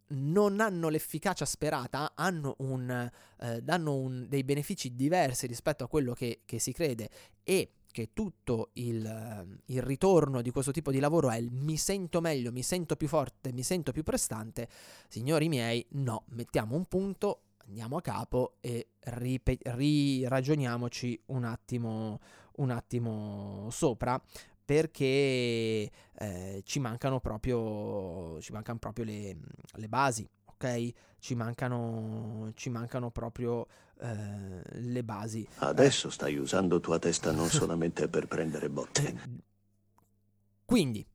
non 0.08 0.60
hanno 0.60 0.88
l'efficacia 0.88 1.44
sperata, 1.44 2.12
hanno 2.14 2.54
un, 2.58 3.10
eh, 3.40 3.62
danno 3.62 3.94
un, 3.96 4.26
dei 4.26 4.42
benefici 4.42 4.94
diversi 4.94 5.46
rispetto 5.46 5.84
a 5.84 5.88
quello 5.88 6.14
che, 6.14 6.40
che 6.46 6.58
si 6.58 6.72
crede. 6.72 7.10
E 7.42 7.72
che 7.94 8.10
tutto 8.12 8.70
il, 8.72 9.60
il, 9.66 9.80
ritorno 9.80 10.42
di 10.42 10.50
questo 10.50 10.72
tipo 10.72 10.90
di 10.90 10.98
lavoro 10.98 11.30
è 11.30 11.36
il 11.36 11.52
mi 11.52 11.76
sento 11.76 12.20
meglio, 12.20 12.50
mi 12.50 12.64
sento 12.64 12.96
più 12.96 13.06
forte, 13.06 13.52
mi 13.52 13.62
sento 13.62 13.92
più 13.92 14.02
prestante, 14.02 14.68
signori 15.06 15.48
miei, 15.48 15.86
no, 15.90 16.24
mettiamo 16.30 16.74
un 16.74 16.86
punto, 16.86 17.42
andiamo 17.68 17.96
a 17.96 18.00
capo 18.00 18.54
e 18.58 18.88
ripe- 18.98 19.60
riragioniamoci 19.62 21.22
un 21.26 21.44
attimo, 21.44 22.18
un 22.56 22.70
attimo 22.70 23.68
sopra 23.70 24.20
perché 24.64 25.88
eh, 26.18 26.62
ci 26.64 26.80
mancano 26.80 27.20
proprio, 27.20 28.40
ci 28.40 28.50
mancano 28.50 28.80
proprio 28.80 29.04
le, 29.04 29.36
le 29.74 29.88
basi, 29.88 30.28
ok? 30.46 30.92
Ci 31.20 31.36
mancano, 31.36 32.50
ci 32.54 32.70
mancano 32.70 33.12
proprio 33.12 33.68
eh, 34.04 34.80
le 34.80 35.02
basi. 35.02 35.48
Adesso 35.56 36.10
stai 36.10 36.36
usando 36.36 36.78
tua 36.78 36.98
testa 36.98 37.32
non 37.32 37.48
solamente 37.50 38.08
per 38.08 38.26
prendere 38.26 38.68
botte. 38.68 39.06
Eh, 39.06 39.42
quindi, 40.66 41.06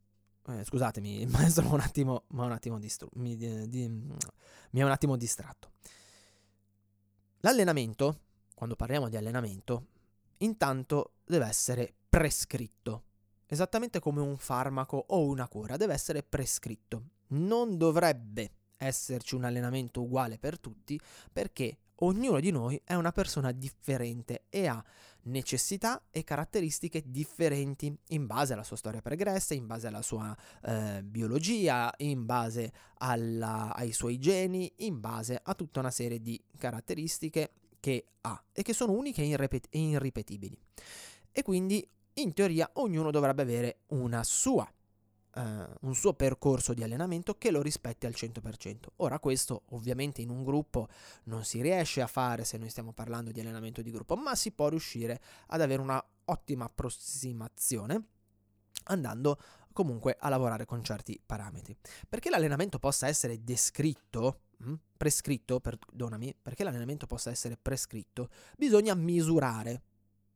eh, 0.47 0.63
scusatemi, 0.63 1.21
il 1.21 1.29
maestro 1.29 1.71
un 1.71 1.79
attimo, 1.79 2.23
un 2.29 2.51
attimo 2.51 2.79
distru- 2.79 3.13
mi, 3.15 3.35
di, 3.35 3.69
di, 3.69 3.87
mi 3.87 4.79
è 4.79 4.83
un 4.83 4.91
attimo 4.91 5.15
distratto. 5.15 5.71
L'allenamento, 7.41 8.21
quando 8.55 8.75
parliamo 8.75 9.07
di 9.07 9.17
allenamento, 9.17 9.85
intanto 10.39 11.13
deve 11.23 11.45
essere 11.45 11.93
prescritto. 12.09 13.03
Esattamente 13.45 13.99
come 13.99 14.21
un 14.21 14.37
farmaco 14.37 15.05
o 15.09 15.25
una 15.25 15.47
cura, 15.47 15.77
deve 15.77 15.93
essere 15.93 16.23
prescritto. 16.23 17.03
Non 17.29 17.77
dovrebbe 17.77 18.51
esserci 18.77 19.35
un 19.35 19.43
allenamento 19.43 20.01
uguale 20.01 20.37
per 20.37 20.59
tutti 20.59 20.99
perché 21.31 21.77
ognuno 22.01 22.39
di 22.39 22.51
noi 22.51 22.79
è 22.83 22.93
una 22.93 23.11
persona 23.11 23.51
differente 23.51 24.45
e 24.49 24.67
ha 24.67 24.83
necessità 25.23 26.01
e 26.11 26.23
caratteristiche 26.23 27.03
differenti 27.05 27.95
in 28.09 28.25
base 28.25 28.53
alla 28.53 28.63
sua 28.63 28.77
storia 28.77 29.01
pregressa, 29.01 29.53
in 29.53 29.67
base 29.67 29.87
alla 29.87 30.01
sua 30.01 30.35
eh, 30.63 31.01
biologia, 31.03 31.93
in 31.97 32.25
base 32.25 32.71
alla, 32.99 33.73
ai 33.75 33.91
suoi 33.91 34.17
geni, 34.17 34.71
in 34.77 34.99
base 34.99 35.39
a 35.41 35.53
tutta 35.53 35.79
una 35.79 35.91
serie 35.91 36.21
di 36.21 36.41
caratteristiche 36.57 37.51
che 37.79 38.05
ha 38.21 38.41
e 38.51 38.61
che 38.61 38.73
sono 38.73 38.93
uniche 38.93 39.21
e, 39.21 39.79
irripetibili. 39.79 40.57
E 41.31 41.43
quindi 41.43 41.87
in 42.13 42.33
teoria 42.33 42.69
ognuno 42.73 43.11
dovrebbe 43.11 43.41
avere 43.41 43.79
una 43.87 44.23
sua 44.23 44.69
Uh, 45.31 45.41
un 45.81 45.93
suo 45.93 46.13
percorso 46.15 46.73
di 46.73 46.81
allenamento 46.81 47.37
che 47.37 47.51
lo 47.51 47.61
rispetti 47.61 48.07
al 48.07 48.13
100%. 48.15 48.77
Ora 48.97 49.19
questo 49.19 49.61
ovviamente 49.69 50.21
in 50.21 50.29
un 50.29 50.43
gruppo 50.43 50.87
non 51.25 51.45
si 51.45 51.61
riesce 51.61 52.01
a 52.01 52.07
fare 52.07 52.43
se 52.43 52.57
noi 52.57 52.69
stiamo 52.69 52.93
parlando 52.93 53.31
di 53.31 53.39
allenamento 53.39 53.83
di 53.83 53.91
gruppo, 53.91 54.15
ma 54.15 54.35
si 54.35 54.51
può 54.51 54.69
riuscire 54.69 55.21
ad 55.47 55.61
avere 55.61 55.81
una 55.81 56.03
ottima 56.25 56.65
approssimazione 56.65 58.03
andando 58.85 59.37
comunque 59.71 60.17
a 60.19 60.29
lavorare 60.29 60.65
con 60.65 60.83
certi 60.83 61.19
parametri. 61.25 61.75
Perché 62.07 62.29
l'allenamento 62.29 62.79
possa 62.79 63.07
essere 63.07 63.43
descritto, 63.43 64.41
mh, 64.57 64.69
mm, 64.69 64.73
prescritto, 64.97 65.59
perdonami, 65.59 66.35
perché 66.41 66.63
l'allenamento 66.63 67.07
possa 67.07 67.29
essere 67.29 67.57
prescritto, 67.57 68.29
bisogna 68.57 68.93
misurare. 68.93 69.81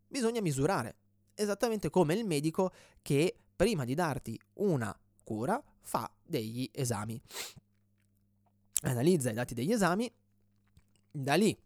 Bisogna 0.07 0.41
misurare, 0.41 0.95
esattamente 1.33 1.89
come 1.89 2.13
il 2.13 2.25
medico 2.25 2.71
che 3.01 3.42
prima 3.55 3.85
di 3.85 3.95
darti 3.95 4.39
una 4.55 4.97
cura, 5.23 5.61
fa 5.81 6.09
degli 6.23 6.69
esami. 6.73 7.21
Analizza 8.83 9.29
i 9.29 9.33
dati 9.33 9.53
degli 9.53 9.71
esami, 9.71 10.11
da 11.11 11.35
lì 11.35 11.57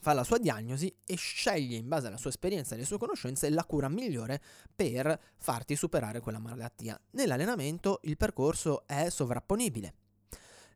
fa 0.00 0.12
la 0.12 0.24
sua 0.24 0.38
diagnosi 0.38 0.94
e 1.04 1.16
sceglie 1.16 1.76
in 1.76 1.88
base 1.88 2.06
alla 2.06 2.16
sua 2.16 2.30
esperienza 2.30 2.72
e 2.72 2.76
alle 2.76 2.86
sue 2.86 2.98
conoscenze 2.98 3.50
la 3.50 3.64
cura 3.64 3.88
migliore 3.88 4.40
per 4.74 5.18
farti 5.36 5.74
superare 5.74 6.20
quella 6.20 6.38
malattia. 6.38 7.00
Nell'allenamento 7.12 8.00
il 8.04 8.16
percorso 8.16 8.86
è 8.86 9.08
sovrapponibile. 9.10 9.94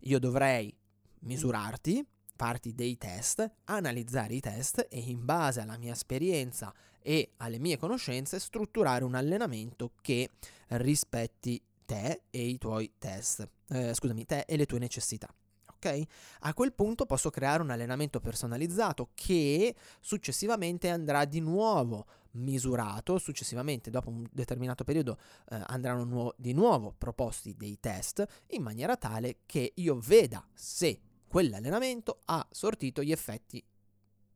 Io 0.00 0.18
dovrei 0.18 0.74
misurarti, 1.20 2.04
farti 2.36 2.74
dei 2.74 2.98
test, 2.98 3.48
analizzare 3.64 4.34
i 4.34 4.40
test 4.40 4.86
e 4.90 4.98
in 4.98 5.24
base 5.24 5.60
alla 5.60 5.78
mia 5.78 5.92
esperienza 5.92 6.74
e 7.06 7.32
alle 7.36 7.58
mie 7.58 7.76
conoscenze 7.76 8.38
strutturare 8.38 9.04
un 9.04 9.14
allenamento 9.14 9.92
che 10.00 10.30
rispetti 10.68 11.62
te 11.84 12.22
e 12.30 12.46
i 12.46 12.56
tuoi 12.56 12.94
test, 12.98 13.46
eh, 13.68 13.92
scusami, 13.92 14.24
te 14.24 14.46
e 14.48 14.56
le 14.56 14.64
tue 14.64 14.78
necessità. 14.78 15.28
Ok? 15.74 16.02
A 16.40 16.54
quel 16.54 16.72
punto 16.72 17.04
posso 17.04 17.28
creare 17.28 17.62
un 17.62 17.68
allenamento 17.68 18.20
personalizzato 18.20 19.10
che 19.12 19.74
successivamente 20.00 20.88
andrà 20.88 21.26
di 21.26 21.40
nuovo 21.40 22.06
misurato, 22.32 23.18
successivamente 23.18 23.90
dopo 23.90 24.08
un 24.08 24.26
determinato 24.32 24.82
periodo 24.82 25.18
eh, 25.50 25.62
andranno 25.66 26.04
nuo- 26.04 26.34
di 26.38 26.54
nuovo 26.54 26.94
proposti 26.96 27.54
dei 27.54 27.78
test 27.80 28.26
in 28.52 28.62
maniera 28.62 28.96
tale 28.96 29.40
che 29.44 29.72
io 29.74 29.98
veda 29.98 30.42
se 30.54 30.98
quell'allenamento 31.28 32.20
ha 32.24 32.46
sortito 32.50 33.02
gli 33.02 33.12
effetti 33.12 33.62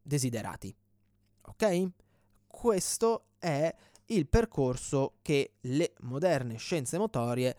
desiderati. 0.02 0.76
Ok? 1.46 1.92
Questo 2.48 3.26
è 3.38 3.72
il 4.06 4.26
percorso 4.26 5.18
che 5.22 5.54
le 5.60 5.94
moderne 6.00 6.56
scienze 6.56 6.98
motorie 6.98 7.56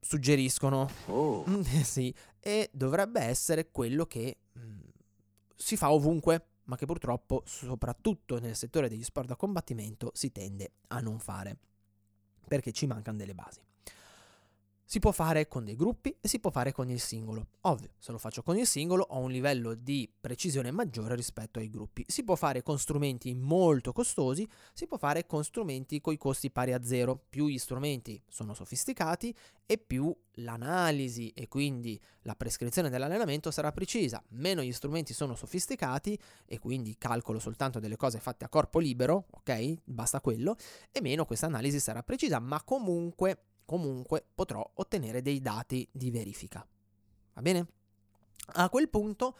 suggeriscono. 0.00 0.88
Oh. 1.06 1.44
sì, 1.82 2.14
e 2.40 2.70
dovrebbe 2.72 3.20
essere 3.20 3.70
quello 3.70 4.06
che 4.06 4.38
mh, 4.52 4.60
mm, 4.60 4.78
si 5.54 5.76
fa 5.76 5.92
ovunque, 5.92 6.46
ma 6.64 6.76
che 6.76 6.86
purtroppo, 6.86 7.42
soprattutto 7.44 8.38
nel 8.38 8.56
settore 8.56 8.88
degli 8.88 9.04
sport 9.04 9.28
da 9.28 9.36
combattimento, 9.36 10.10
si 10.14 10.30
tende 10.32 10.72
a 10.88 11.00
non 11.00 11.18
fare, 11.18 11.56
perché 12.46 12.72
ci 12.72 12.86
mancano 12.86 13.16
delle 13.18 13.34
basi. 13.34 13.60
Si 14.90 15.00
può 15.00 15.12
fare 15.12 15.48
con 15.48 15.64
dei 15.64 15.76
gruppi 15.76 16.16
e 16.18 16.28
si 16.28 16.40
può 16.40 16.50
fare 16.50 16.72
con 16.72 16.88
il 16.88 16.98
singolo. 16.98 17.48
Ovvio, 17.64 17.90
se 17.98 18.10
lo 18.10 18.16
faccio 18.16 18.42
con 18.42 18.56
il 18.56 18.66
singolo 18.66 19.04
ho 19.06 19.18
un 19.18 19.30
livello 19.30 19.74
di 19.74 20.10
precisione 20.18 20.70
maggiore 20.70 21.14
rispetto 21.14 21.58
ai 21.58 21.68
gruppi. 21.68 22.06
Si 22.08 22.24
può 22.24 22.36
fare 22.36 22.62
con 22.62 22.78
strumenti 22.78 23.34
molto 23.34 23.92
costosi, 23.92 24.48
si 24.72 24.86
può 24.86 24.96
fare 24.96 25.26
con 25.26 25.44
strumenti 25.44 26.00
con 26.00 26.14
i 26.14 26.16
costi 26.16 26.50
pari 26.50 26.72
a 26.72 26.82
zero. 26.82 27.22
Più 27.28 27.48
gli 27.48 27.58
strumenti 27.58 28.18
sono 28.30 28.54
sofisticati 28.54 29.36
e 29.66 29.76
più 29.76 30.10
l'analisi 30.36 31.32
e 31.32 31.48
quindi 31.48 32.00
la 32.22 32.34
prescrizione 32.34 32.88
dell'allenamento 32.88 33.50
sarà 33.50 33.72
precisa. 33.72 34.24
Meno 34.28 34.62
gli 34.62 34.72
strumenti 34.72 35.12
sono 35.12 35.34
sofisticati 35.34 36.18
e 36.46 36.58
quindi 36.58 36.96
calcolo 36.96 37.38
soltanto 37.38 37.78
delle 37.78 37.96
cose 37.96 38.20
fatte 38.20 38.46
a 38.46 38.48
corpo 38.48 38.78
libero, 38.78 39.26
ok? 39.32 39.80
Basta 39.84 40.22
quello, 40.22 40.56
e 40.90 41.02
meno 41.02 41.26
questa 41.26 41.44
analisi 41.44 41.78
sarà 41.78 42.02
precisa, 42.02 42.38
ma 42.38 42.62
comunque 42.62 43.47
comunque 43.68 44.24
potrò 44.34 44.66
ottenere 44.76 45.20
dei 45.20 45.42
dati 45.42 45.86
di 45.92 46.10
verifica. 46.10 46.66
Va 47.34 47.42
bene? 47.42 47.66
A 48.54 48.70
quel 48.70 48.88
punto 48.88 49.36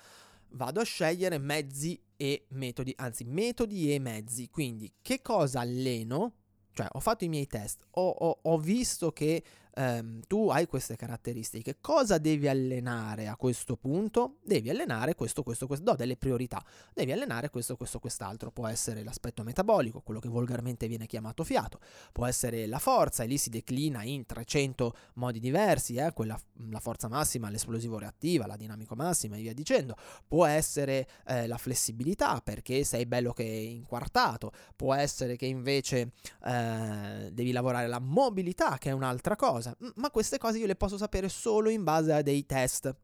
vado 0.51 0.81
a 0.81 0.85
scegliere 0.85 1.39
mezzi 1.39 1.99
e 2.15 2.45
metodi, 2.49 2.93
anzi 2.99 3.25
metodi 3.25 3.91
e 3.91 3.99
mezzi, 3.99 4.51
quindi 4.51 4.93
che 5.01 5.23
cosa 5.23 5.61
alleno, 5.61 6.35
cioè 6.75 6.89
ho 6.93 7.01
fatto 7.01 7.25
i 7.25 7.29
miei 7.29 7.47
test, 7.47 7.87
ho, 7.93 8.07
ho, 8.07 8.39
ho 8.43 8.59
visto 8.59 9.13
che 9.13 9.43
ehm, 9.75 10.21
tu 10.27 10.49
hai 10.51 10.67
queste 10.67 10.97
caratteristiche, 10.97 11.79
cosa 11.81 12.19
devi 12.19 12.49
allenare 12.49 13.29
a 13.29 13.37
questo 13.37 13.77
punto? 13.77 14.37
Devi 14.43 14.71
allenare 14.71 15.15
questo, 15.15 15.43
questo, 15.43 15.67
questo, 15.67 15.85
do 15.85 15.95
delle 15.95 16.17
priorità, 16.17 16.63
devi 16.93 17.13
allenare 17.13 17.51
questo, 17.51 17.77
questo, 17.77 17.99
quest'altro, 17.99 18.51
può 18.51 18.67
essere 18.67 19.03
l'aspetto 19.03 19.43
metabolico, 19.43 20.01
quello 20.01 20.21
che 20.21 20.29
volgarmente 20.29 20.87
viene 20.89 21.07
chiamato 21.07 21.45
fiato, 21.45 21.81
può 22.13 22.27
essere 22.27 22.67
la 22.67 22.79
forza 22.79 23.23
e 23.23 23.27
lì 23.27 23.39
si 23.39 23.51
declina 23.51 24.03
in 24.03 24.27
300 24.27 24.95
modi 25.15 25.41
diversi, 25.41 25.97
eh? 25.97 26.13
Quella, 26.13 26.39
la 26.71 26.81
forza 26.81 27.09
massima, 27.09 27.51
l'esplosivo 27.51 27.99
reattiva, 27.99 28.47
la 28.47 28.57
dinamico 28.57 28.95
massima 28.95 29.37
e 29.37 29.41
via 29.41 29.55
dicendo, 29.55 29.97
può 30.27 30.45
essere 30.45 31.07
eh, 31.27 31.47
la 31.47 31.59
flessibilità 31.59 32.41
perché 32.41 32.85
sei 32.85 33.07
bello 33.07 33.33
che 33.33 33.43
inquartato, 33.43 34.53
può 34.77 34.95
essere 34.95 35.37
che 35.37 35.47
invece 35.47 36.13
eh, 36.45 37.31
devi 37.33 37.53
lavorare 37.53 37.87
la 37.87 37.99
mobilità 37.99 38.79
che 38.79 38.91
è 38.91 38.93
un'altra 38.93 39.37
cosa, 39.37 39.68
cosa, 39.77 39.93
ma 39.97 40.11
queste 40.11 40.39
cose 40.39 40.59
io 40.59 40.67
le 40.67 40.77
posso 40.77 40.97
sapere 40.97 41.29
solo 41.29 41.69
in 41.69 41.85
base 41.85 42.13
a 42.13 42.23
dei 42.23 42.47
test. 42.47 42.95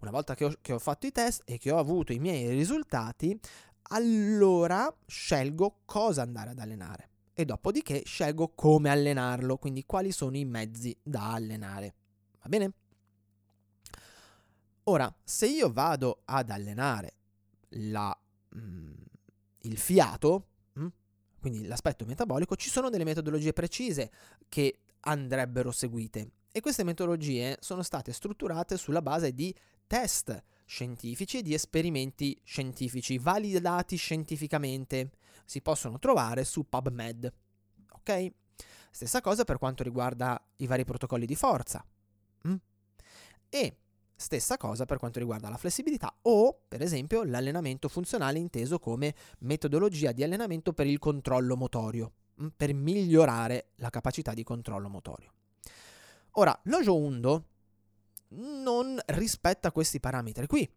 Una 0.00 0.10
volta 0.10 0.34
che 0.34 0.44
ho, 0.44 0.54
che 0.60 0.72
ho 0.72 0.78
fatto 0.78 1.06
i 1.06 1.12
test 1.12 1.42
e 1.44 1.58
che 1.58 1.70
ho 1.70 1.78
avuto 1.78 2.12
i 2.12 2.18
miei 2.18 2.50
risultati, 2.50 3.38
allora 3.90 4.94
scelgo 5.06 5.80
cosa 5.84 6.22
andare 6.22 6.50
ad 6.50 6.58
allenare 6.58 7.10
e 7.38 7.44
dopodiché 7.44 8.02
scelgo 8.04 8.48
come 8.48 8.90
allenarlo, 8.90 9.58
quindi 9.58 9.86
quali 9.86 10.10
sono 10.10 10.36
i 10.36 10.44
mezzi 10.44 10.96
da 11.00 11.34
allenare. 11.34 11.94
Va 12.42 12.48
bene? 12.48 12.72
Ora, 14.84 15.14
se 15.22 15.46
io 15.46 15.70
vado 15.72 16.22
ad 16.24 16.50
allenare 16.50 17.14
la, 17.68 18.18
mm, 18.56 18.92
il 19.60 19.78
fiato, 19.78 20.46
mm, 20.80 20.86
quindi 21.38 21.66
l'aspetto 21.66 22.04
metabolico, 22.06 22.56
ci 22.56 22.70
sono 22.70 22.90
delle 22.90 23.04
metodologie 23.04 23.52
precise 23.52 24.10
che 24.48 24.80
andrebbero 25.08 25.72
seguite. 25.72 26.32
E 26.52 26.60
queste 26.60 26.84
metodologie 26.84 27.56
sono 27.60 27.82
state 27.82 28.12
strutturate 28.12 28.76
sulla 28.76 29.02
base 29.02 29.32
di 29.32 29.54
test 29.86 30.42
scientifici 30.64 31.38
e 31.38 31.42
di 31.42 31.54
esperimenti 31.54 32.38
scientifici 32.44 33.18
validati 33.18 33.96
scientificamente. 33.96 35.10
Si 35.44 35.62
possono 35.62 35.98
trovare 35.98 36.44
su 36.44 36.68
PubMed. 36.68 37.32
Ok? 37.92 38.32
Stessa 38.90 39.20
cosa 39.20 39.44
per 39.44 39.58
quanto 39.58 39.82
riguarda 39.82 40.40
i 40.56 40.66
vari 40.66 40.84
protocolli 40.84 41.26
di 41.26 41.36
forza. 41.36 41.84
Mm? 42.46 42.56
E 43.48 43.76
stessa 44.14 44.56
cosa 44.56 44.84
per 44.84 44.98
quanto 44.98 45.18
riguarda 45.20 45.48
la 45.48 45.56
flessibilità 45.56 46.14
o, 46.22 46.64
per 46.66 46.82
esempio, 46.82 47.22
l'allenamento 47.22 47.88
funzionale 47.88 48.38
inteso 48.38 48.78
come 48.78 49.14
metodologia 49.40 50.12
di 50.12 50.22
allenamento 50.22 50.72
per 50.72 50.86
il 50.86 50.98
controllo 50.98 51.56
motorio. 51.56 52.12
Mm, 52.40 52.48
per 52.56 52.72
migliorare 52.72 53.70
la 53.76 53.90
capacità 53.90 54.32
di 54.32 54.44
controllo 54.44 54.88
motorio. 54.88 55.32
Ora, 56.32 56.58
l'Ojo 56.64 56.96
Undo 56.96 57.44
non 58.30 58.98
rispetta 59.06 59.72
questi 59.72 59.98
parametri 59.98 60.46
qui. 60.46 60.68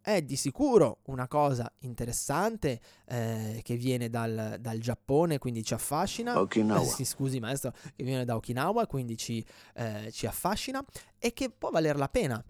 È 0.00 0.20
di 0.20 0.34
sicuro 0.34 0.98
una 1.04 1.28
cosa 1.28 1.72
interessante 1.80 2.80
eh, 3.06 3.60
che 3.62 3.76
viene 3.76 4.10
dal, 4.10 4.56
dal, 4.58 4.78
Giappone, 4.78 5.38
quindi 5.38 5.62
ci 5.62 5.74
affascina. 5.74 6.40
Okinawa. 6.40 6.80
Eh, 6.80 6.86
sì, 6.86 7.04
scusi 7.04 7.38
maestro, 7.38 7.72
che 7.94 8.02
viene 8.02 8.24
da 8.24 8.34
Okinawa, 8.34 8.88
quindi 8.88 9.16
ci, 9.16 9.44
eh, 9.74 10.10
ci 10.10 10.26
affascina 10.26 10.84
e 11.18 11.32
che 11.32 11.50
può 11.50 11.70
valer 11.70 11.96
la 11.96 12.08
pena 12.08 12.44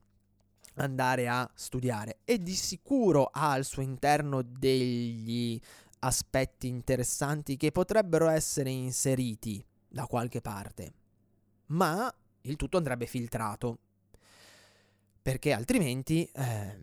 andare 0.77 1.29
a 1.29 1.51
studiare. 1.55 2.21
E 2.25 2.38
di 2.38 2.55
sicuro 2.55 3.29
ha 3.31 3.51
al 3.51 3.64
suo 3.64 3.83
interno 3.83 4.40
degli 4.40 5.61
aspetti 6.05 6.69
interessanti 6.69 7.57
che 7.57 7.71
potrebbero 7.71 8.29
essere 8.29 8.71
inseriti 8.71 9.65
da 9.88 10.07
qualche 10.07 10.41
parte, 10.41 10.93
ma 11.67 12.12
il 12.43 12.57
tutto 12.57 12.77
andrebbe 12.77 13.07
filtrato, 13.07 13.79
perché 15.21 15.53
altrimenti 15.53 16.25
eh, 16.25 16.79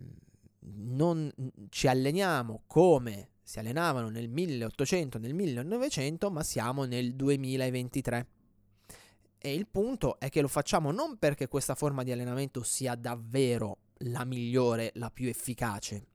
non 0.60 1.30
ci 1.68 1.86
alleniamo 1.86 2.62
come 2.66 3.30
si 3.42 3.58
allenavano 3.58 4.08
nel 4.08 4.28
1800, 4.28 5.18
nel 5.18 5.34
1900, 5.34 6.30
ma 6.30 6.42
siamo 6.42 6.84
nel 6.84 7.14
2023. 7.14 8.26
E 9.38 9.54
il 9.54 9.66
punto 9.66 10.18
è 10.20 10.28
che 10.28 10.40
lo 10.40 10.48
facciamo 10.48 10.92
non 10.92 11.18
perché 11.18 11.48
questa 11.48 11.74
forma 11.74 12.04
di 12.04 12.12
allenamento 12.12 12.62
sia 12.62 12.94
davvero 12.94 13.78
la 14.04 14.24
migliore, 14.24 14.92
la 14.94 15.10
più 15.10 15.28
efficace, 15.28 16.06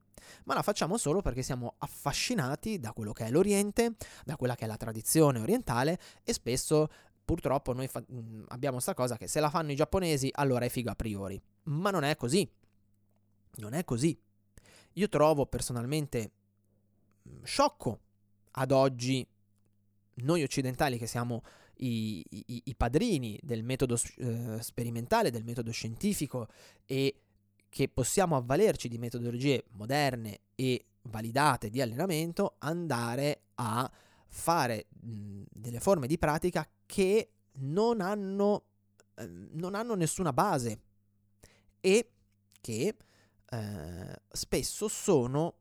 ma 0.46 0.54
la 0.54 0.62
facciamo 0.62 0.98
solo 0.98 1.22
perché 1.22 1.42
siamo 1.42 1.76
affascinati 1.78 2.80
da 2.80 2.94
quello 2.94 3.12
che 3.12 3.26
è 3.26 3.32
l'Oriente, 3.32 3.96
da 4.24 4.36
quella 4.36 4.56
che 4.56 4.66
è 4.66 4.68
la 4.68 4.78
tradizione 4.78 5.40
orientale 5.40 6.00
e 6.24 6.34
spesso 6.34 6.90
purtroppo 7.24 7.74
noi 7.74 7.88
fa- 7.88 8.04
mm, 8.12 8.44
abbiamo 8.50 8.76
questa 8.76 8.94
cosa 8.94 9.18
che 9.18 9.28
se 9.28 9.40
la 9.40 9.50
fanno 9.50 9.72
i 9.72 9.76
giapponesi 9.76 10.30
allora 10.34 10.66
è 10.66 10.70
figo 10.70 10.92
a 10.92 10.96
priori, 10.96 11.42
ma 11.64 11.90
non 11.90 12.04
è 12.04 12.16
così. 12.16 12.50
Non 13.58 13.74
è 13.74 13.84
così. 13.84 14.18
Io 14.94 15.10
trovo 15.10 15.46
personalmente 15.46 16.32
mm, 17.28 17.44
sciocco 17.44 18.00
ad 18.52 18.72
oggi 18.72 19.28
noi 20.18 20.44
occidentali 20.44 20.98
che 20.98 21.08
siamo 21.08 21.44
i, 21.78 22.24
i, 22.30 22.62
i 22.66 22.76
padrini 22.76 23.38
del 23.42 23.64
metodo 23.64 23.98
eh, 24.18 24.62
sperimentale, 24.62 25.32
del 25.32 25.44
metodo 25.44 25.72
scientifico 25.72 26.48
e 26.86 27.22
che 27.76 27.90
possiamo 27.90 28.38
avvalerci 28.38 28.88
di 28.88 28.98
metodologie 28.98 29.66
moderne 29.72 30.40
e 30.56 30.86
validate 31.02 31.70
di 31.70 31.82
allenamento, 31.82 32.56
andare 32.60 33.48
a 33.56 33.92
fare 34.28 34.86
delle 34.90 35.82
forme 35.82 36.08
di 36.08 36.18
pratica 36.18 36.66
che 36.86 37.32
non 37.56 38.00
hanno, 38.00 38.64
eh, 39.16 39.28
non 39.28 39.76
hanno 39.76 39.94
nessuna 39.94 40.32
base 40.32 40.80
e 41.82 42.12
che 42.62 42.96
eh, 43.46 44.16
spesso 44.30 44.88
sono 44.88 45.56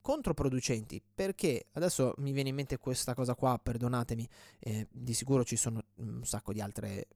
controproducenti. 0.00 1.02
Perché? 1.14 1.66
Adesso 1.72 2.14
mi 2.20 2.32
viene 2.32 2.48
in 2.48 2.54
mente 2.54 2.78
questa 2.78 3.12
cosa 3.12 3.34
qua 3.34 3.60
perdonatemi 3.62 4.26
eh, 4.60 4.88
di 4.90 5.12
sicuro 5.12 5.44
ci 5.44 5.56
sono 5.56 5.84
un 5.96 6.24
sacco 6.24 6.54
di 6.54 6.62
altre 6.62 7.06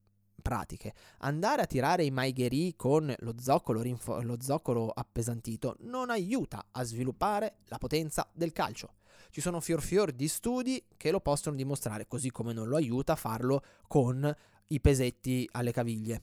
pratiche. 0.49 0.95
Andare 1.19 1.61
a 1.61 1.67
tirare 1.67 2.05
i 2.05 2.11
maigherì 2.11 2.75
con 2.75 3.15
lo 3.19 3.35
zoccolo, 3.39 3.83
rinfo- 3.83 4.23
lo 4.23 4.39
zoccolo 4.41 4.89
appesantito 4.89 5.77
non 5.81 6.09
aiuta 6.09 6.69
a 6.71 6.85
sviluppare 6.85 7.59
la 7.67 7.77
potenza 7.77 8.27
del 8.33 8.53
calcio. 8.53 8.95
Ci 9.29 9.43
sono 9.43 9.61
fior 9.61 9.83
fior 9.83 10.11
di 10.11 10.27
studi 10.27 10.83
che 10.97 11.11
lo 11.11 11.21
possono 11.21 11.55
dimostrare, 11.55 12.07
così 12.07 12.31
come 12.31 12.55
non 12.55 12.67
lo 12.67 12.77
aiuta 12.77 13.13
a 13.13 13.17
farlo 13.17 13.63
con 13.87 14.35
i 14.69 14.81
pesetti 14.81 15.47
alle 15.53 15.71
caviglie 15.71 16.23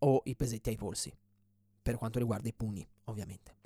o 0.00 0.22
i 0.24 0.34
pesetti 0.34 0.70
ai 0.70 0.76
polsi, 0.76 1.16
per 1.80 1.94
quanto 1.94 2.18
riguarda 2.18 2.48
i 2.48 2.52
pugni, 2.52 2.84
ovviamente. 3.04 3.59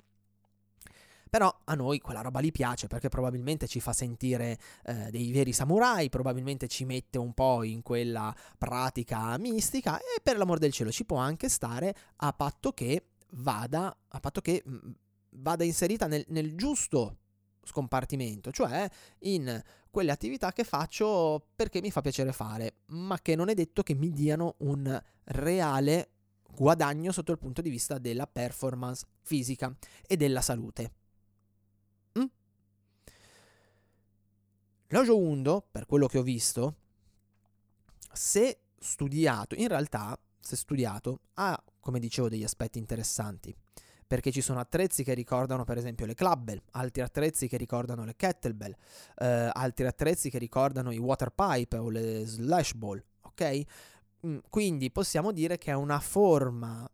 Però 1.35 1.53
a 1.65 1.73
noi 1.73 1.99
quella 1.99 2.21
roba 2.21 2.39
lì 2.39 2.49
piace 2.49 2.87
perché 2.87 3.09
probabilmente 3.09 3.67
ci 3.67 3.81
fa 3.81 3.91
sentire 3.91 4.57
eh, 4.85 5.11
dei 5.11 5.33
veri 5.33 5.51
samurai, 5.51 6.07
probabilmente 6.07 6.69
ci 6.69 6.85
mette 6.85 7.17
un 7.17 7.33
po' 7.33 7.63
in 7.63 7.81
quella 7.81 8.33
pratica 8.57 9.37
mistica 9.37 9.99
e 9.99 10.21
per 10.23 10.37
l'amor 10.37 10.59
del 10.59 10.71
cielo 10.71 10.93
ci 10.93 11.03
può 11.03 11.17
anche 11.17 11.49
stare 11.49 11.93
a 12.15 12.31
patto 12.31 12.71
che 12.71 13.07
vada, 13.31 13.93
a 14.07 14.19
patto 14.21 14.39
che 14.39 14.63
mm, 14.65 14.91
vada 15.31 15.65
inserita 15.65 16.07
nel, 16.07 16.23
nel 16.29 16.55
giusto 16.55 17.17
scompartimento, 17.65 18.51
cioè 18.51 18.87
in 19.23 19.61
quelle 19.91 20.11
attività 20.11 20.53
che 20.53 20.63
faccio 20.63 21.47
perché 21.53 21.81
mi 21.81 21.91
fa 21.91 21.99
piacere 21.99 22.31
fare, 22.31 22.75
ma 22.91 23.19
che 23.21 23.35
non 23.35 23.49
è 23.49 23.53
detto 23.53 23.83
che 23.83 23.93
mi 23.93 24.11
diano 24.11 24.55
un 24.59 25.03
reale 25.25 26.11
guadagno 26.55 27.11
sotto 27.11 27.33
il 27.33 27.39
punto 27.39 27.61
di 27.61 27.69
vista 27.69 27.97
della 27.97 28.25
performance 28.25 29.05
fisica 29.19 29.75
e 30.07 30.15
della 30.15 30.39
salute. 30.39 30.93
L'Ojo 34.89 35.17
Undo, 35.17 35.65
per 35.71 35.85
quello 35.85 36.07
che 36.07 36.19
ho 36.19 36.23
visto, 36.23 36.75
se 38.11 38.59
studiato, 38.77 39.55
in 39.55 39.67
realtà, 39.67 40.17
se 40.39 40.55
studiato, 40.55 41.21
ha, 41.35 41.61
come 41.79 41.99
dicevo, 41.99 42.29
degli 42.29 42.43
aspetti 42.43 42.77
interessanti. 42.77 43.55
Perché 44.07 44.31
ci 44.31 44.41
sono 44.41 44.59
attrezzi 44.59 45.03
che 45.03 45.15
ricordano, 45.15 45.63
per 45.63 45.77
esempio, 45.77 46.05
le 46.05 46.13
clubbell, 46.13 46.61
altri 46.71 47.01
attrezzi 47.01 47.47
che 47.47 47.57
ricordano 47.57 48.05
le 48.05 48.15
kettlebell, 48.15 48.75
eh, 49.17 49.49
altri 49.51 49.87
attrezzi 49.87 50.29
che 50.29 50.37
ricordano 50.37 50.91
i 50.91 50.99
water 50.99 51.31
pipe 51.31 51.77
o 51.77 51.89
le 51.89 52.23
slash 52.25 52.73
ball, 52.73 53.03
ok? 53.21 53.61
Mm, 54.27 54.37
quindi 54.49 54.91
possiamo 54.91 55.31
dire 55.31 55.57
che 55.57 55.71
è 55.71 55.75
una 55.75 55.99
forma 55.99 56.87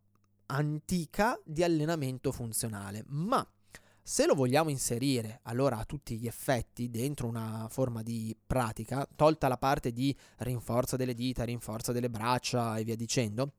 antica 0.45 1.37
di 1.43 1.63
allenamento 1.63 2.31
funzionale, 2.31 3.03
ma 3.07 3.45
Se 4.03 4.25
lo 4.25 4.33
vogliamo 4.33 4.69
inserire 4.69 5.39
allora 5.43 5.77
a 5.77 5.85
tutti 5.85 6.17
gli 6.17 6.27
effetti 6.27 6.89
dentro 6.89 7.27
una 7.27 7.67
forma 7.69 8.01
di 8.01 8.35
pratica, 8.45 9.07
tolta 9.15 9.47
la 9.47 9.57
parte 9.57 9.91
di 9.91 10.15
rinforzo 10.37 10.95
delle 10.95 11.13
dita, 11.13 11.43
rinforzo 11.43 11.91
delle 11.91 12.09
braccia 12.09 12.77
e 12.77 12.83
via 12.83 12.95
dicendo, 12.95 13.53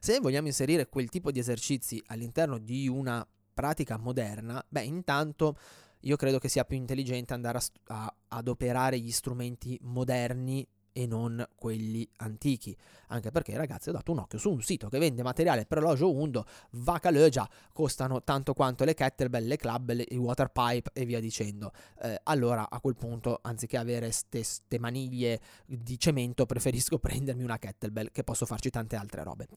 se 0.00 0.20
vogliamo 0.20 0.46
inserire 0.46 0.88
quel 0.88 1.08
tipo 1.08 1.30
di 1.30 1.38
esercizi 1.38 2.02
all'interno 2.06 2.58
di 2.58 2.88
una 2.88 3.26
pratica 3.52 3.98
moderna, 3.98 4.64
beh, 4.66 4.84
intanto 4.84 5.56
io 6.00 6.16
credo 6.16 6.38
che 6.38 6.48
sia 6.48 6.64
più 6.64 6.76
intelligente 6.76 7.34
andare 7.34 7.58
a, 7.58 7.62
a 7.86 8.14
adoperare 8.28 8.98
gli 8.98 9.10
strumenti 9.10 9.78
moderni 9.82 10.66
e 10.92 11.06
non 11.06 11.44
quelli 11.54 12.08
antichi. 12.16 12.76
Anche 13.08 13.30
perché, 13.30 13.56
ragazzi, 13.56 13.88
ho 13.88 13.92
dato 13.92 14.12
un 14.12 14.18
occhio 14.18 14.38
su 14.38 14.50
un 14.50 14.62
sito 14.62 14.88
che 14.88 14.98
vende 14.98 15.22
materiale 15.22 15.66
per 15.66 15.78
orologio 15.78 16.12
Undo, 16.12 16.44
Vacalögia, 16.70 17.48
costano 17.72 18.22
tanto 18.22 18.54
quanto 18.54 18.84
le 18.84 18.94
kettlebell, 18.94 19.46
le 19.46 19.56
club, 19.56 19.92
le, 19.92 20.06
i 20.08 20.16
water 20.16 20.48
pipe 20.48 20.90
e 20.92 21.04
via 21.04 21.20
dicendo. 21.20 21.72
Eh, 22.00 22.20
allora, 22.24 22.68
a 22.70 22.80
quel 22.80 22.96
punto, 22.96 23.38
anziché 23.42 23.76
avere 23.76 24.10
ste 24.12 24.78
maniglie 24.78 25.40
di 25.66 25.98
cemento, 25.98 26.46
preferisco 26.46 26.98
prendermi 26.98 27.42
una 27.42 27.58
kettlebell 27.58 28.10
che 28.12 28.24
posso 28.24 28.46
farci 28.46 28.70
tante 28.70 28.96
altre 28.96 29.22
robe. 29.22 29.48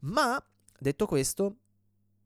Ma, 0.00 0.42
detto 0.78 1.06
questo, 1.06 1.56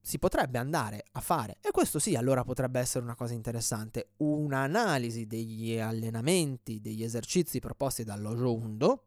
si 0.08 0.18
potrebbe 0.18 0.56
andare 0.56 1.04
a 1.12 1.20
fare, 1.20 1.58
e 1.60 1.70
questo 1.70 1.98
sì, 1.98 2.14
allora 2.14 2.42
potrebbe 2.42 2.80
essere 2.80 3.04
una 3.04 3.14
cosa 3.14 3.34
interessante, 3.34 4.12
un'analisi 4.16 5.26
degli 5.26 5.78
allenamenti, 5.78 6.80
degli 6.80 7.02
esercizi 7.02 7.58
proposti 7.58 8.04
dall'Ojo 8.04 8.54
Undo 8.54 9.04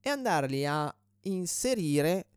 e 0.00 0.08
andarli 0.08 0.64
a 0.64 0.90
inserire 1.24 2.28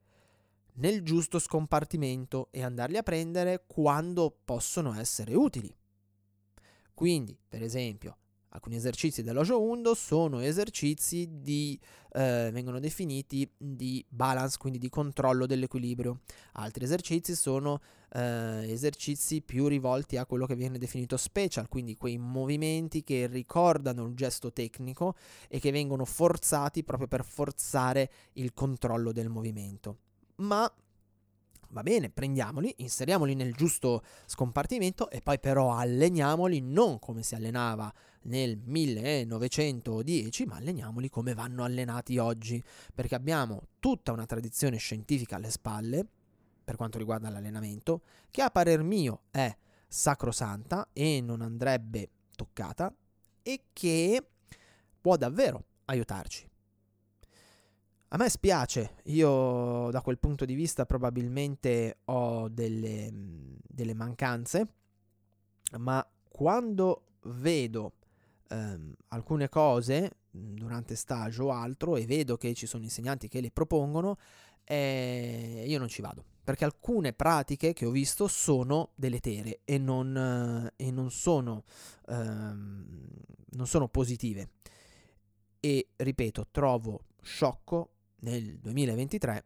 nel 0.73 1.04
giusto 1.04 1.39
scompartimento 1.39 2.49
e 2.52 2.63
andarli 2.63 2.97
a 2.97 3.04
prendere 3.04 3.63
quando 3.65 4.38
possono 4.43 4.93
essere 4.95 5.34
utili. 5.34 5.73
Quindi, 6.93 7.39
per 7.47 7.63
esempio, 7.63 8.17
Alcuni 8.54 8.76
esercizi 8.76 9.24
dell'Ojo 9.24 9.60
Undo 9.60 9.96
sono 9.96 10.39
esercizi 10.39 11.28
di, 11.42 11.80
eh, 12.12 12.52
vengono 12.54 12.80
definiti 12.80 13.50
di 13.58 14.06
balance, 14.08 14.58
quindi 14.60 14.78
di 14.78 14.89
controllo 14.89 15.48
dell'equilibrio. 15.48 16.20
Altri 16.54 16.84
esercizi 16.84 17.34
sono 17.34 17.82
eh, 18.12 18.72
esercizi 18.72 19.42
più 19.42 19.66
rivolti 19.68 20.18
a 20.18 20.28
quello 20.28 20.46
che 20.46 20.56
viene 20.56 20.78
definito 20.78 21.18
special, 21.18 21.68
quindi 21.68 21.96
quei 21.96 22.20
movimenti 22.20 23.04
che 23.04 23.26
ricordano 23.26 24.06
il 24.06 24.13
gesto 24.13 24.54
tecnico 24.54 25.16
e 25.48 25.60
che 25.60 25.72
vengono 25.72 26.06
forzati 26.06 26.84
proprio 26.84 27.08
per 27.08 27.26
forzare 27.26 28.12
il 28.34 28.54
controllo 28.54 29.12
del 29.12 29.30
movimento. 29.30 29.98
Ma 30.36 30.72
va 31.74 31.82
bene, 31.82 32.10
prendiamoli, 32.10 32.74
inseriamoli 32.78 33.34
nel 33.34 33.54
giusto 33.54 34.04
scompartimento 34.26 35.10
e 35.10 35.22
poi 35.22 35.40
però 35.40 35.76
alleniamoli 35.76 36.62
non 36.62 37.00
come 37.00 37.24
si 37.24 37.36
allenava 37.36 37.92
nel 38.24 38.58
1910, 38.64 40.46
ma 40.46 40.56
alleniamoli 40.56 41.10
come 41.10 41.34
vanno 41.34 41.64
allenati 41.64 42.18
oggi, 42.18 42.64
perché 42.94 43.16
abbiamo 43.16 43.64
tutta 43.80 44.14
una 44.14 44.26
tradizione 44.26 44.78
scientifica 44.78 45.36
alle 45.36 45.50
spalle 45.50 46.08
per 46.64 46.78
quanto 46.78 46.98
riguarda 46.98 47.30
l'allenamento, 47.30 48.04
che 48.32 48.42
a 48.42 48.50
parer 48.50 48.84
mio 48.84 49.24
è 49.32 49.54
sacrosanta 49.88 50.88
e 50.94 51.20
non 51.22 51.42
andrebbe 51.42 52.10
toccata 52.36 52.94
e 53.42 53.66
che 53.74 54.26
può 55.02 55.18
davvero 55.18 55.66
aiutarci. 55.86 56.52
A 58.13 58.17
me 58.17 58.30
spiace, 58.30 58.97
io 59.06 59.89
da 59.89 60.02
quel 60.02 60.19
punto 60.19 60.45
di 60.45 60.54
vista 60.54 60.86
probabilmente 60.86 62.02
ho 62.06 62.47
delle, 62.47 63.10
delle 63.12 63.95
mancanze, 63.95 64.67
ma 65.80 66.08
quando 66.30 67.06
vedo 67.23 67.93
ehm, 68.49 68.93
alcune 69.08 69.49
cose 69.49 70.17
mhmm, 70.30 70.54
durante 70.54 70.95
stage 70.95 71.41
o 71.41 71.49
altro 71.49 71.95
e 71.95 72.06
vedo 72.06 72.38
che 72.38 72.54
ci 72.54 72.67
sono 72.67 72.84
insegnanti 72.84 73.28
che 73.28 73.41
le 73.41 73.49
propongono, 73.49 74.19
eh, 74.63 75.63
io 75.65 75.80
non 75.80 75.88
ci 75.88 76.04
vado. 76.04 76.23
Perché 76.43 76.65
alcune 76.65 77.13
pratiche 77.13 77.73
che 77.73 77.88
ho 77.88 77.91
visto 77.91 78.28
sono 78.28 78.91
deletere 78.93 79.62
e 79.65 79.80
non, 79.80 80.71
e 80.76 80.91
non, 80.91 81.10
sono, 81.10 81.63
ehm, 82.10 83.10
non 83.54 83.65
sono 83.65 83.88
positive. 83.88 84.49
E 85.60 85.88
ripeto, 85.95 86.49
trovo 86.52 87.06
sciocco 87.19 87.93
nel 88.24 88.58
2023 88.60 89.46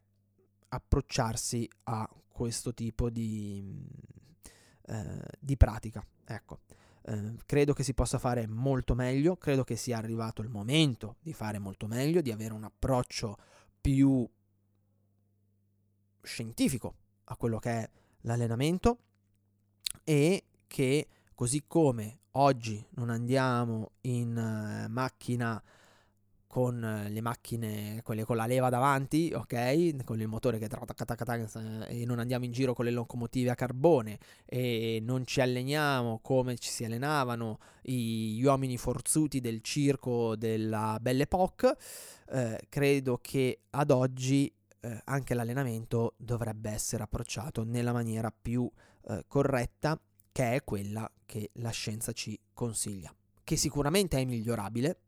approcciarsi 0.70 1.68
a 1.84 2.10
questo 2.28 2.74
tipo 2.74 3.10
di, 3.10 3.63
eh, 4.88 5.24
di 5.40 5.58
pratica. 5.58 6.06
Ecco. 6.26 6.60
Eh, 7.02 7.36
credo 7.46 7.74
che 7.74 7.84
si 7.84 7.94
possa 7.94 8.20
fare 8.20 8.48
molto 8.48 8.94
meglio, 8.94 9.38
credo 9.38 9.63
che 9.63 9.76
sia 9.76 9.98
arrivato 9.98 10.42
il 10.42 10.50
momento 10.50 11.18
di 11.22 11.34
fare 11.34 11.60
molto 11.60 11.88
meglio, 11.88 12.22
di 12.22 12.32
avere 12.32 12.54
un 12.54 12.63
approccio 12.63 13.38
più 13.80 14.28
scientifico 16.22 16.96
a 17.26 17.38
quello 17.38 17.58
che 17.60 17.72
è 17.72 17.90
l'allenamento 18.22 19.00
e 20.04 20.44
che 20.68 21.08
così 21.34 21.63
come 21.66 22.20
oggi 22.32 22.86
non 22.92 23.10
andiamo 23.10 23.92
in 24.02 24.36
uh, 24.36 24.92
macchina 24.92 25.62
con 26.48 26.82
eh, 26.84 27.10
le 27.10 27.22
macchine, 27.22 28.02
quelle 28.04 28.24
con 28.24 28.38
la 28.38 28.46
leva 28.46 28.70
davanti, 28.70 29.32
ok? 29.36 30.04
Con 30.04 30.20
il 30.20 30.28
motore 30.28 30.58
che 30.58 30.68
e 31.88 32.06
non 32.06 32.20
andiamo 32.20 32.46
in 32.46 32.52
giro 32.52 32.74
con 32.74 32.86
le 32.86 32.92
locomotive 32.92 33.52
a 33.52 33.56
carbone 33.56 34.18
e 34.46 35.00
non 35.04 35.26
ci 35.26 35.42
alleniamo 35.42 36.20
come 36.22 36.58
ci 36.58 36.70
si 36.70 36.86
allenavano 36.86 37.60
gli 37.82 38.42
uomini 38.44 38.78
forzuti 38.78 39.40
del 39.40 39.62
circo 39.62 40.36
della 40.36 40.98
Belle 41.02 41.24
Époque, 41.24 41.76
eh, 42.30 42.60
credo 42.70 43.20
che 43.22 43.62
ad 43.72 43.92
oggi 43.92 44.52
eh, 44.80 45.02
anche 45.06 45.34
l'allenamento 45.34 46.16
dovrebbe 46.18 46.70
essere 46.70 47.04
approcciato 47.04 47.64
nella 47.64 47.92
maniera 47.92 48.32
più 48.32 48.70
eh, 49.10 49.24
corretta, 49.28 50.00
che 50.32 50.56
è 50.56 50.64
quella 50.64 51.10
che 51.26 51.50
la 51.56 51.72
scienza 51.72 52.12
ci 52.12 52.40
consiglia, 52.54 53.14
che 53.44 53.56
sicuramente 53.56 54.18
è 54.18 54.26
migliorabile 54.26 55.00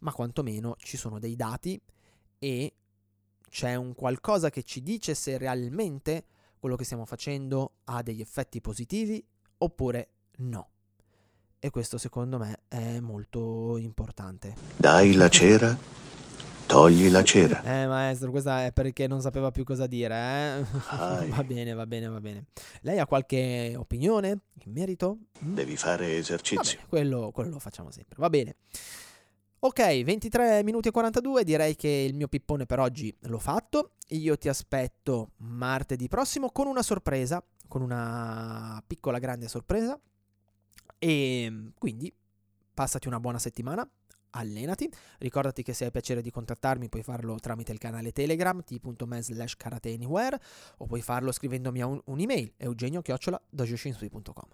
ma 0.00 0.12
quantomeno 0.12 0.76
ci 0.78 0.96
sono 0.96 1.18
dei 1.18 1.36
dati 1.36 1.80
e 2.38 2.74
c'è 3.48 3.74
un 3.74 3.94
qualcosa 3.94 4.50
che 4.50 4.62
ci 4.62 4.82
dice 4.82 5.14
se 5.14 5.36
realmente 5.36 6.24
quello 6.58 6.76
che 6.76 6.84
stiamo 6.84 7.04
facendo 7.04 7.72
ha 7.84 8.02
degli 8.02 8.20
effetti 8.20 8.60
positivi 8.60 9.24
oppure 9.58 10.08
no. 10.38 10.68
E 11.58 11.70
questo 11.70 11.98
secondo 11.98 12.38
me 12.38 12.60
è 12.68 13.00
molto 13.00 13.76
importante. 13.76 14.54
Dai 14.76 15.12
la 15.12 15.28
cera, 15.28 15.76
togli 16.66 17.10
la 17.10 17.22
cera. 17.22 17.62
Eh 17.64 17.86
maestro, 17.86 18.30
questa 18.30 18.64
è 18.64 18.72
perché 18.72 19.06
non 19.06 19.20
sapeva 19.20 19.50
più 19.50 19.64
cosa 19.64 19.86
dire, 19.86 20.14
eh? 20.14 20.64
va 21.28 21.44
bene, 21.44 21.74
va 21.74 21.86
bene, 21.86 22.08
va 22.08 22.20
bene. 22.20 22.46
Lei 22.82 22.98
ha 22.98 23.06
qualche 23.06 23.74
opinione 23.76 24.28
in 24.64 24.72
merito? 24.72 25.18
Devi 25.38 25.76
fare 25.76 26.16
esercizio. 26.16 26.78
Vabbè, 26.78 26.88
quello, 26.88 27.30
quello 27.32 27.50
lo 27.50 27.58
facciamo 27.58 27.90
sempre, 27.90 28.16
va 28.18 28.30
bene. 28.30 28.56
Ok, 29.62 30.02
23 30.04 30.62
minuti 30.62 30.88
e 30.88 30.90
42, 30.90 31.44
direi 31.44 31.76
che 31.76 31.86
il 31.86 32.14
mio 32.14 32.28
pippone 32.28 32.64
per 32.64 32.78
oggi 32.78 33.14
l'ho 33.24 33.38
fatto. 33.38 33.92
Io 34.08 34.38
ti 34.38 34.48
aspetto 34.48 35.32
martedì 35.36 36.08
prossimo 36.08 36.50
con 36.50 36.66
una 36.66 36.82
sorpresa, 36.82 37.44
con 37.68 37.82
una 37.82 38.82
piccola 38.86 39.18
grande 39.18 39.48
sorpresa. 39.48 40.00
E 40.98 41.72
quindi 41.76 42.10
passati 42.72 43.06
una 43.06 43.20
buona 43.20 43.38
settimana 43.38 43.86
allenati. 44.30 44.90
Ricordati 45.18 45.62
che 45.62 45.72
se 45.72 45.84
hai 45.84 45.90
piacere 45.90 46.22
di 46.22 46.30
contattarmi 46.30 46.88
puoi 46.88 47.02
farlo 47.02 47.38
tramite 47.38 47.72
il 47.72 47.78
canale 47.78 48.12
Telegram 48.12 48.62
t.me 48.62 49.22
slash 49.22 49.56
karateanywhere 49.56 50.40
o 50.78 50.86
puoi 50.86 51.02
farlo 51.02 51.32
scrivendomi 51.32 51.80
a 51.80 51.86
un, 51.86 52.00
un'email 52.04 52.52
eugenio-dojoshinsui.com 52.56 54.48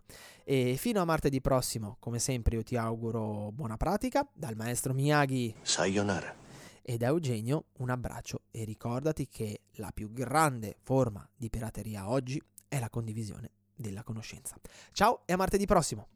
E 0.45 0.77
fino 0.77 1.01
a 1.01 1.05
martedì 1.05 1.41
prossimo, 1.41 1.97
come 1.99 2.19
sempre, 2.19 2.57
io 2.57 2.63
ti 2.63 2.77
auguro 2.77 3.51
buona 3.53 3.77
pratica 3.77 4.29
dal 4.33 4.57
maestro 4.57 4.93
Miyagi. 4.95 5.55
Sayonara. 5.63 6.45
E 6.83 6.97
da 6.99 7.07
Eugenio 7.07 7.65
un 7.79 7.91
abbraccio 7.91 8.43
e 8.53 8.65
ricordati 8.65 9.27
che 9.27 9.63
la 9.77 9.91
più 9.93 10.13
grande 10.13 10.77
forma 10.83 11.29
di 11.35 11.51
pirateria 11.51 12.09
oggi 12.09 12.41
è 12.69 12.79
la 12.79 12.89
condivisione 12.91 13.51
della 13.75 14.03
conoscenza. 14.05 14.57
Ciao 14.93 15.23
e 15.27 15.33
a 15.33 15.37
martedì 15.37 15.67
prossimo! 15.67 16.16